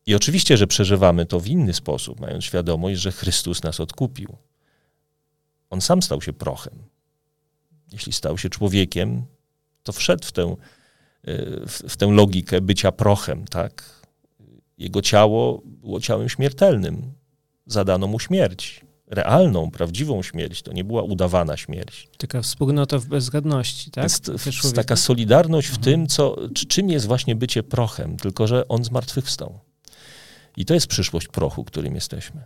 I 0.06 0.14
oczywiście, 0.14 0.56
że 0.56 0.66
przeżywamy 0.66 1.26
to 1.26 1.40
w 1.40 1.46
inny 1.46 1.72
sposób, 1.72 2.20
mając 2.20 2.44
świadomość, 2.44 3.00
że 3.00 3.12
Chrystus 3.12 3.62
nas 3.62 3.80
odkupił. 3.80 4.36
On 5.70 5.80
sam 5.80 6.02
stał 6.02 6.22
się 6.22 6.32
prochem. 6.32 6.74
Jeśli 7.92 8.12
stał 8.12 8.38
się 8.38 8.48
człowiekiem, 8.48 9.24
to 9.82 9.92
wszedł 9.92 10.24
w 10.24 10.32
tę, 10.32 10.56
w 11.88 11.96
tę 11.96 12.06
logikę 12.06 12.60
bycia 12.60 12.92
prochem, 12.92 13.44
tak? 13.44 14.02
Jego 14.78 15.02
ciało 15.02 15.62
było 15.64 16.00
ciałem 16.00 16.28
śmiertelnym. 16.28 17.12
Zadano 17.66 18.06
mu 18.06 18.20
śmierć 18.20 18.86
realną, 19.06 19.70
prawdziwą 19.70 20.22
śmierć. 20.22 20.62
To 20.62 20.72
nie 20.72 20.84
była 20.84 21.02
udawana 21.02 21.56
śmierć. 21.56 22.08
Taka 22.18 22.42
wspólnota 22.42 22.98
w 22.98 23.06
bezradności, 23.06 23.90
tak? 23.90 24.04
Jest, 24.04 24.30
jest 24.46 24.74
taka 24.74 24.96
solidarność 24.96 25.68
w 25.68 25.76
mhm. 25.76 25.84
tym, 25.84 26.06
co, 26.06 26.36
czym 26.68 26.90
jest 26.90 27.06
właśnie 27.06 27.36
bycie 27.36 27.62
prochem, 27.62 28.16
tylko 28.16 28.46
że 28.46 28.68
on 28.68 28.84
zmartwychwstał. 28.84 29.60
I 30.56 30.64
to 30.64 30.74
jest 30.74 30.86
przyszłość 30.86 31.28
prochu, 31.28 31.64
którym 31.64 31.94
jesteśmy. 31.94 32.44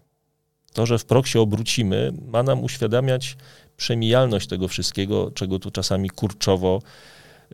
To, 0.73 0.87
że 0.87 0.99
w 0.99 1.05
proch 1.05 1.29
się 1.29 1.41
obrócimy, 1.41 2.13
ma 2.27 2.43
nam 2.43 2.65
uświadamiać 2.65 3.37
przemijalność 3.77 4.49
tego 4.49 4.69
wszystkiego, 4.69 5.31
czego 5.31 5.59
tu 5.59 5.71
czasami 5.71 6.11
kurczowo 6.11 6.81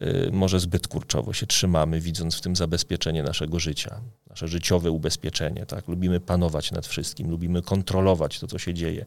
Y, 0.03 0.31
może 0.33 0.61
zbyt 0.61 0.89
kurczowo 0.89 1.33
się 1.33 1.47
trzymamy, 1.47 2.01
widząc 2.01 2.35
w 2.35 2.41
tym 2.41 2.57
zabezpieczenie 2.57 3.23
naszego 3.23 3.59
życia, 3.61 4.01
nasze 4.31 4.49
życiowe 4.49 4.91
ubezpieczenie. 4.91 5.67
Tak? 5.67 5.89
Lubimy 5.89 6.21
panować 6.21 6.73
nad 6.73 6.87
wszystkim, 6.87 7.31
lubimy 7.31 7.63
kontrolować 7.63 8.41
to, 8.41 8.47
co 8.47 8.59
się 8.59 8.75
dzieje. 8.75 9.05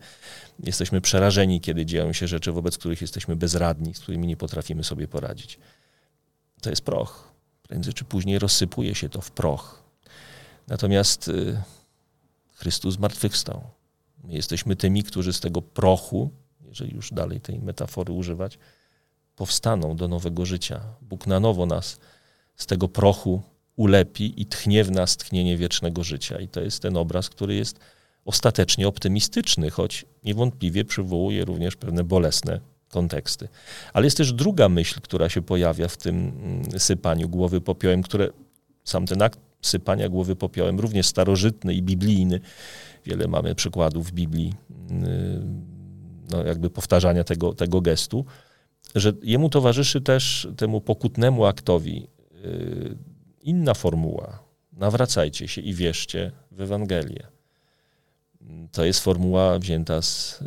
Jesteśmy 0.60 1.02
przerażeni, 1.02 1.62
kiedy 1.62 1.86
dzieją 1.86 2.14
się 2.14 2.28
rzeczy, 2.28 2.52
wobec 2.52 2.78
których 2.78 3.02
jesteśmy 3.02 3.36
bezradni, 3.36 3.94
z 3.94 4.00
którymi 4.00 4.28
nie 4.28 4.38
potrafimy 4.38 4.84
sobie 4.84 5.08
poradzić. 5.08 5.60
To 6.62 6.70
jest 6.70 6.82
proch. 6.82 7.34
Prędzej 7.62 7.94
czy 7.94 8.06
później 8.06 8.40
rozsypuje 8.40 8.96
się 8.96 9.10
to 9.10 9.22
w 9.22 9.32
proch. 9.32 9.84
Natomiast 10.70 11.28
y, 11.28 11.62
Chrystus 12.56 12.96
zmartwychwstał. 12.96 13.62
My 14.24 14.34
jesteśmy 14.34 14.76
tymi, 14.76 15.04
którzy 15.04 15.34
z 15.34 15.40
tego 15.40 15.62
prochu, 15.62 16.30
jeżeli 16.68 16.96
już 16.96 17.12
dalej 17.14 17.42
tej 17.42 17.60
metafory 17.60 18.14
używać, 18.14 18.60
powstaną 19.36 19.96
do 19.96 20.08
nowego 20.08 20.46
życia. 20.46 20.82
Bóg 21.02 21.28
na 21.28 21.40
nowo 21.40 21.66
nas 21.66 22.00
z 22.56 22.66
tego 22.66 22.88
prochu 22.88 23.42
ulepi 23.76 24.42
i 24.42 24.46
tchnie 24.46 24.84
w 24.84 24.92
nas 24.92 25.18
tchnienie 25.18 25.58
wiecznego 25.58 26.04
życia. 26.04 26.40
I 26.40 26.48
to 26.48 26.62
jest 26.62 26.82
ten 26.82 26.98
obraz, 26.98 27.30
który 27.30 27.56
jest 27.56 27.80
ostatecznie 28.26 28.88
optymistyczny, 28.88 29.70
choć 29.70 30.06
niewątpliwie 30.24 30.86
przywołuje 30.86 31.46
również 31.46 31.76
pewne 31.76 32.04
bolesne 32.04 32.60
konteksty. 32.90 33.48
Ale 33.94 34.06
jest 34.06 34.18
też 34.18 34.34
druga 34.34 34.70
myśl, 34.70 35.02
która 35.02 35.30
się 35.30 35.42
pojawia 35.42 35.88
w 35.88 35.98
tym 35.98 36.16
mm, 36.16 36.80
sypaniu 36.80 37.30
głowy 37.30 37.62
popiołem, 37.62 38.04
które 38.04 38.30
sam 38.84 39.06
ten 39.06 39.22
akt 39.22 39.49
sypania 39.62 40.10
głowy 40.10 40.36
popiołem, 40.36 40.80
również 40.80 41.08
starożytny 41.08 41.74
i 41.74 41.82
biblijny, 41.82 42.40
wiele 43.06 43.28
mamy 43.28 43.56
przykładów 43.56 44.08
w 44.08 44.12
Biblii, 44.12 44.54
mm, 44.90 45.66
no 46.32 46.44
jakby 46.44 46.70
powtarzania 46.70 47.24
tego, 47.24 47.54
tego 47.54 47.82
gestu, 47.82 48.26
że 48.96 49.14
jemu 49.24 49.50
towarzyszy 49.50 50.02
też 50.02 50.48
temu 50.58 50.82
pokutnemu 50.82 51.46
aktowi 51.46 52.08
y, 52.46 52.98
inna 53.42 53.74
formuła. 53.74 54.40
Nawracajcie 54.74 55.48
się 55.48 55.62
i 55.62 55.74
wierzcie 55.74 56.32
w 56.52 56.62
Ewangelię. 56.62 57.28
To 58.72 58.86
jest 58.86 59.00
formuła 59.00 59.60
wzięta 59.60 60.02
z, 60.02 60.44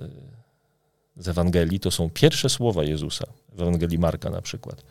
z 1.16 1.28
Ewangelii. 1.28 1.80
To 1.80 1.90
są 1.90 2.10
pierwsze 2.10 2.48
słowa 2.48 2.84
Jezusa, 2.84 3.26
w 3.52 3.62
Ewangelii 3.62 3.98
Marka 3.98 4.30
na 4.30 4.42
przykład. 4.42 4.82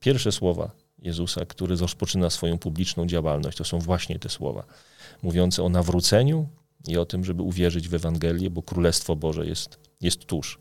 Pierwsze 0.00 0.32
słowa 0.32 0.70
Jezusa, 1.04 1.46
który 1.46 1.76
rozpoczyna 1.76 2.30
swoją 2.30 2.58
publiczną 2.58 3.06
działalność, 3.06 3.58
to 3.58 3.64
są 3.64 3.78
właśnie 3.78 4.18
te 4.18 4.28
słowa, 4.28 4.64
mówiące 5.22 5.62
o 5.62 5.68
nawróceniu 5.68 6.48
i 6.88 6.96
o 6.96 7.06
tym, 7.06 7.24
żeby 7.24 7.42
uwierzyć 7.42 7.88
w 7.88 7.94
Ewangelię, 7.94 8.50
bo 8.50 8.62
Królestwo 8.62 9.16
Boże 9.16 9.46
jest, 9.46 9.78
jest 10.00 10.24
tuż. 10.24 10.58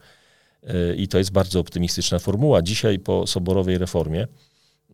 E, 0.63 0.95
I 0.95 1.07
to 1.07 1.17
jest 1.17 1.31
bardzo 1.31 1.59
optymistyczna 1.59 2.19
formuła. 2.19 2.61
Dzisiaj 2.61 2.99
po 2.99 3.27
soborowej 3.27 3.77
reformie 3.77 4.27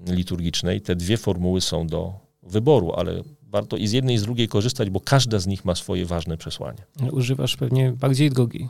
liturgicznej 0.08 0.82
te 0.82 0.96
dwie 0.96 1.18
formuły 1.18 1.62
są 1.62 1.88
do 1.88 2.14
wyboru, 2.44 2.94
ale 2.94 3.24
warto 3.42 3.78
i 3.78 3.88
z 3.88 3.92
jednej 3.92 4.16
i 4.16 4.20
z 4.20 4.24
drugiej 4.24 4.48
korzystać, 4.48 4.90
bo 4.90 5.00
każda 5.00 5.40
z 5.40 5.48
nich 5.48 5.66
ma 5.66 5.76
swoje 5.76 6.06
ważne 6.06 6.38
przesłanie. 6.38 6.84
Używasz 7.12 7.56
pewnie 7.56 7.92
bardziej 7.92 8.30
drugiej. 8.30 8.70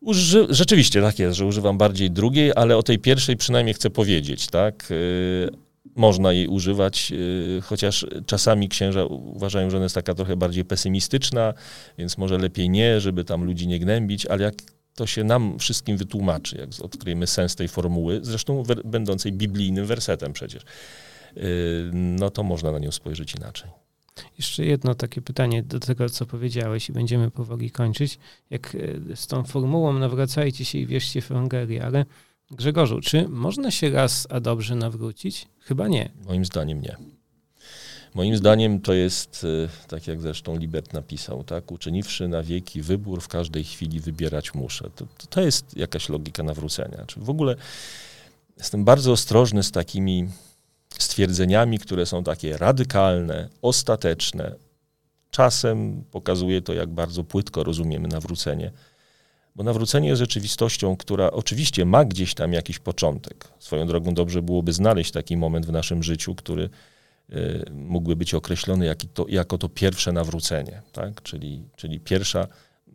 Uży... 0.00 0.46
Rzeczywiście 0.50 1.02
tak 1.02 1.18
jest, 1.18 1.36
że 1.36 1.46
używam 1.46 1.78
bardziej 1.78 2.10
drugiej, 2.10 2.52
ale 2.56 2.76
o 2.76 2.82
tej 2.82 2.98
pierwszej 2.98 3.36
przynajmniej 3.36 3.74
chcę 3.74 3.90
powiedzieć, 3.90 4.46
tak? 4.46 4.88
Można 5.96 6.32
jej 6.32 6.48
używać, 6.48 7.12
e, 7.58 7.60
chociaż 7.60 8.06
czasami 8.26 8.68
księża 8.68 9.04
uważają, 9.04 9.70
że 9.70 9.76
ona 9.76 9.84
jest 9.84 9.94
taka 9.94 10.14
trochę 10.14 10.36
bardziej 10.36 10.64
pesymistyczna, 10.64 11.54
więc 11.98 12.18
może 12.18 12.38
lepiej 12.38 12.70
nie, 12.70 13.00
żeby 13.00 13.24
tam 13.24 13.44
ludzi 13.44 13.68
nie 13.68 13.78
gnębić, 13.78 14.26
ale 14.26 14.44
jak 14.44 14.54
to 14.94 15.06
się 15.06 15.24
nam 15.24 15.58
wszystkim 15.58 15.96
wytłumaczy, 15.96 16.56
jak 16.56 16.84
odkryjemy 16.84 17.26
sens 17.26 17.56
tej 17.56 17.68
formuły, 17.68 18.20
zresztą 18.22 18.62
będącej 18.84 19.32
biblijnym 19.32 19.86
wersetem 19.86 20.32
przecież, 20.32 20.62
yy, 21.36 21.42
no 21.92 22.30
to 22.30 22.42
można 22.42 22.72
na 22.72 22.78
nią 22.78 22.90
spojrzeć 22.90 23.34
inaczej. 23.34 23.70
Jeszcze 24.38 24.64
jedno 24.64 24.94
takie 24.94 25.22
pytanie 25.22 25.62
do 25.62 25.80
tego, 25.80 26.08
co 26.08 26.26
powiedziałeś 26.26 26.88
i 26.88 26.92
będziemy 26.92 27.30
powoli 27.30 27.70
kończyć. 27.70 28.18
Jak 28.50 28.74
e, 28.74 29.16
z 29.16 29.26
tą 29.26 29.44
formułą 29.44 29.92
nawracajcie 29.92 30.64
się 30.64 30.78
i 30.78 30.86
wierzcie 30.86 31.20
w 31.20 31.30
Ewangelię, 31.30 31.84
ale 31.84 32.04
Grzegorzu, 32.56 33.00
czy 33.00 33.28
można 33.28 33.70
się 33.70 33.90
raz 33.90 34.26
a 34.30 34.40
dobrze 34.40 34.74
nawrócić? 34.74 35.46
Chyba 35.60 35.88
nie. 35.88 36.10
Moim 36.26 36.44
zdaniem 36.44 36.80
nie. 36.80 36.96
Moim 38.14 38.36
zdaniem 38.36 38.80
to 38.80 38.92
jest, 38.92 39.46
e, 39.64 39.88
tak 39.88 40.06
jak 40.06 40.20
zresztą 40.20 40.56
Libert 40.56 40.92
napisał, 40.92 41.44
tak, 41.44 41.72
uczyniwszy 41.72 42.28
na 42.28 42.42
wieki 42.42 42.82
wybór, 42.82 43.20
w 43.20 43.28
każdej 43.28 43.64
chwili 43.64 44.00
wybierać 44.00 44.54
muszę. 44.54 44.90
To, 44.96 45.06
to 45.30 45.40
jest 45.40 45.76
jakaś 45.76 46.08
logika 46.08 46.42
nawrócenia. 46.42 47.04
Czy 47.06 47.20
w 47.20 47.30
ogóle 47.30 47.56
jestem 48.58 48.84
bardzo 48.84 49.12
ostrożny 49.12 49.62
z 49.62 49.70
takimi 49.70 50.28
stwierdzeniami, 50.98 51.78
które 51.78 52.06
są 52.06 52.24
takie 52.24 52.56
radykalne, 52.56 53.48
ostateczne. 53.62 54.54
Czasem 55.30 56.04
pokazuje 56.10 56.62
to, 56.62 56.72
jak 56.72 56.88
bardzo 56.88 57.24
płytko 57.24 57.64
rozumiemy 57.64 58.08
nawrócenie. 58.08 58.72
Bo 59.56 59.62
nawrócenie 59.62 60.08
jest 60.08 60.18
rzeczywistością, 60.18 60.96
która 60.96 61.30
oczywiście 61.30 61.84
ma 61.84 62.04
gdzieś 62.04 62.34
tam 62.34 62.52
jakiś 62.52 62.78
początek. 62.78 63.48
Swoją 63.58 63.86
drogą 63.86 64.14
dobrze 64.14 64.42
byłoby 64.42 64.72
znaleźć 64.72 65.10
taki 65.10 65.36
moment 65.36 65.66
w 65.66 65.72
naszym 65.72 66.02
życiu, 66.02 66.34
który 66.34 66.70
Y, 67.36 67.70
mógłby 67.72 68.16
być 68.16 68.34
określony 68.34 68.94
to, 69.14 69.26
jako 69.28 69.58
to 69.58 69.68
pierwsze 69.68 70.12
nawrócenie, 70.12 70.82
tak? 70.92 71.22
czyli, 71.22 71.62
czyli 71.76 72.00
pierwsza, 72.00 72.46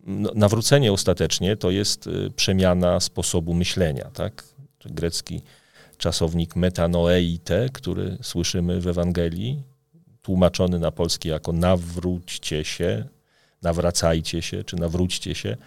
no, 0.04 0.32
nawrócenie 0.36 0.94
ostatecznie 0.94 1.58
to 1.58 1.72
jest 1.72 2.08
y, 2.08 2.32
przemiana 2.36 3.00
sposobu 3.00 3.54
myślenia, 3.54 4.10
tak? 4.14 4.44
Grecki 4.86 5.42
czasownik 5.98 6.56
metanoeite, 6.56 7.70
który 7.74 8.18
słyszymy 8.22 8.82
w 8.82 8.88
Ewangelii, 8.88 9.64
tłumaczony 10.22 10.80
na 10.80 10.92
polski 10.92 11.30
jako 11.30 11.54
nawróćcie 11.54 12.64
się, 12.64 13.06
nawracajcie 13.62 14.42
się, 14.42 14.64
czy 14.64 14.76
nawróćcie 14.76 15.36
się, 15.36 15.58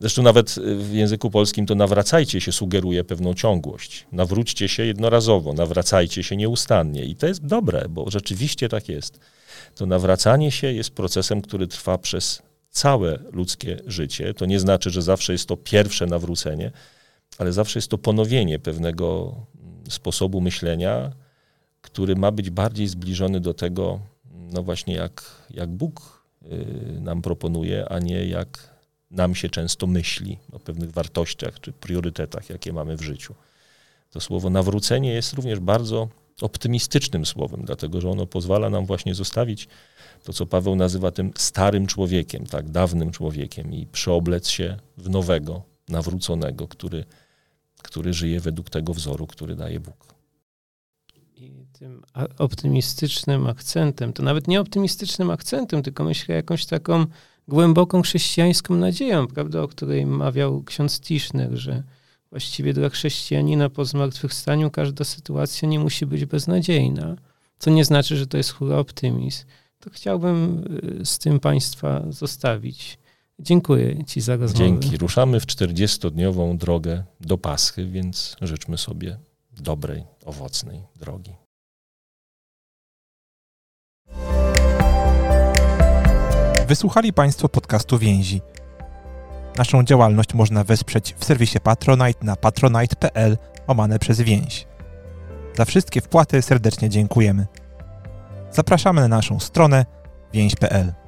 Zresztą 0.00 0.22
nawet 0.22 0.58
y, 0.58 0.76
w 0.76 0.92
języku 0.92 1.30
polskim 1.30 1.66
to 1.66 1.74
nawracajcie 1.74 2.40
się 2.40 2.52
sugeruje 2.52 3.04
pewną 3.04 3.34
ciągłość. 3.34 4.06
Nawróćcie 4.12 4.68
się 4.68 4.86
jednorazowo, 4.86 5.52
nawracajcie 5.52 6.22
się 6.22 6.36
nieustannie. 6.36 7.04
I 7.04 7.16
to 7.16 7.26
jest 7.26 7.46
dobre, 7.46 7.86
bo 7.88 8.10
rzeczywiście 8.10 8.68
tak 8.68 8.88
jest. 8.88 9.20
To 9.74 9.86
nawracanie 9.86 10.50
się 10.50 10.72
jest 10.72 10.90
procesem, 10.90 11.42
który 11.42 11.66
trwa 11.66 11.98
przez 11.98 12.42
całe 12.70 13.18
ludzkie 13.32 13.80
życie. 13.86 14.34
To 14.34 14.46
nie 14.46 14.60
znaczy, 14.60 14.90
że 14.90 15.02
zawsze 15.02 15.32
jest 15.32 15.46
to 15.46 15.56
pierwsze 15.56 16.06
nawrócenie, 16.06 16.70
ale 17.38 17.52
zawsze 17.52 17.78
jest 17.78 17.88
to 17.88 17.98
ponowienie 17.98 18.58
pewnego 18.58 19.36
mm, 19.62 19.90
sposobu 19.90 20.40
myślenia, 20.40 21.12
który 21.80 22.16
ma 22.16 22.30
być 22.30 22.50
bardziej 22.50 22.88
zbliżony 22.88 23.40
do 23.40 23.54
tego, 23.54 24.00
no 24.52 24.62
właśnie 24.62 24.94
jak, 24.94 25.22
jak 25.50 25.70
Bóg 25.70 26.24
y, 26.42 27.00
nam 27.00 27.22
proponuje, 27.22 27.88
a 27.88 27.98
nie 27.98 28.26
jak 28.26 28.70
nam 29.10 29.34
się 29.34 29.48
często 29.48 29.86
myśli 29.86 30.38
o 30.52 30.58
pewnych 30.58 30.90
wartościach 30.90 31.60
czy 31.60 31.72
priorytetach, 31.72 32.50
jakie 32.50 32.72
mamy 32.72 32.96
w 32.96 33.02
życiu. 33.02 33.34
To 34.10 34.20
słowo 34.20 34.50
nawrócenie 34.50 35.12
jest 35.12 35.32
również 35.32 35.60
bardzo 35.60 36.08
optymistycznym 36.40 37.26
słowem, 37.26 37.64
dlatego 37.64 38.00
że 38.00 38.10
ono 38.10 38.26
pozwala 38.26 38.70
nam 38.70 38.86
właśnie 38.86 39.14
zostawić 39.14 39.68
to, 40.24 40.32
co 40.32 40.46
Paweł 40.46 40.76
nazywa 40.76 41.10
tym 41.10 41.32
starym 41.36 41.86
człowiekiem, 41.86 42.46
tak, 42.46 42.70
dawnym 42.70 43.10
człowiekiem 43.10 43.72
i 43.72 43.86
przeoblec 43.86 44.48
się 44.48 44.76
w 44.96 45.10
nowego, 45.10 45.62
nawróconego, 45.88 46.68
który, 46.68 47.04
który 47.82 48.12
żyje 48.12 48.40
według 48.40 48.70
tego 48.70 48.94
wzoru, 48.94 49.26
który 49.26 49.54
daje 49.54 49.80
Bóg. 49.80 50.14
I 51.36 51.66
tym 51.72 52.02
optymistycznym 52.38 53.46
akcentem, 53.46 54.12
to 54.12 54.22
nawet 54.22 54.48
nie 54.48 54.60
optymistycznym 54.60 55.30
akcentem, 55.30 55.82
tylko 55.82 56.04
myślę 56.04 56.34
jakąś 56.34 56.66
taką 56.66 57.06
głęboką 57.50 58.02
chrześcijańską 58.02 58.76
nadzieją, 58.76 59.26
prawda, 59.26 59.62
o 59.62 59.68
której 59.68 60.06
mawiał 60.06 60.62
ksiądz 60.62 61.00
Tischner, 61.00 61.50
że 61.52 61.82
właściwie 62.30 62.72
dla 62.72 62.88
chrześcijanina 62.88 63.68
po 63.68 63.84
zmartwychwstaniu 63.84 64.70
każda 64.70 65.04
sytuacja 65.04 65.68
nie 65.68 65.78
musi 65.78 66.06
być 66.06 66.24
beznadziejna, 66.24 67.16
co 67.58 67.70
nie 67.70 67.84
znaczy, 67.84 68.16
że 68.16 68.26
to 68.26 68.36
jest 68.36 68.50
hura 68.50 68.76
optymizm. 68.78 69.44
To 69.78 69.90
chciałbym 69.90 70.64
y, 71.00 71.06
z 71.06 71.18
tym 71.18 71.40
Państwa 71.40 72.02
zostawić. 72.08 72.98
Dziękuję 73.38 74.04
Ci 74.04 74.20
za 74.20 74.36
rozmowę. 74.36 74.64
Dzięki. 74.64 74.96
Ruszamy 74.96 75.40
w 75.40 75.46
40-dniową 75.46 76.56
drogę 76.56 77.04
do 77.20 77.38
Paschy, 77.38 77.86
więc 77.86 78.36
życzmy 78.40 78.78
sobie 78.78 79.18
dobrej, 79.60 80.04
owocnej 80.24 80.82
drogi. 80.96 81.32
Wysłuchali 86.70 87.12
Państwo 87.12 87.48
podcastu 87.48 87.98
Więzi. 87.98 88.42
Naszą 89.58 89.84
działalność 89.84 90.34
można 90.34 90.64
wesprzeć 90.64 91.14
w 91.18 91.24
serwisie 91.24 91.60
Patronite 91.60 92.24
na 92.26 92.36
patronite.pl 92.36 93.38
omane 93.66 93.98
przez 93.98 94.20
więź. 94.20 94.66
Za 95.56 95.64
wszystkie 95.64 96.00
wpłaty 96.00 96.42
serdecznie 96.42 96.88
dziękujemy. 96.88 97.46
Zapraszamy 98.50 99.00
na 99.00 99.08
naszą 99.08 99.40
stronę 99.40 99.86
więź.pl. 100.32 100.99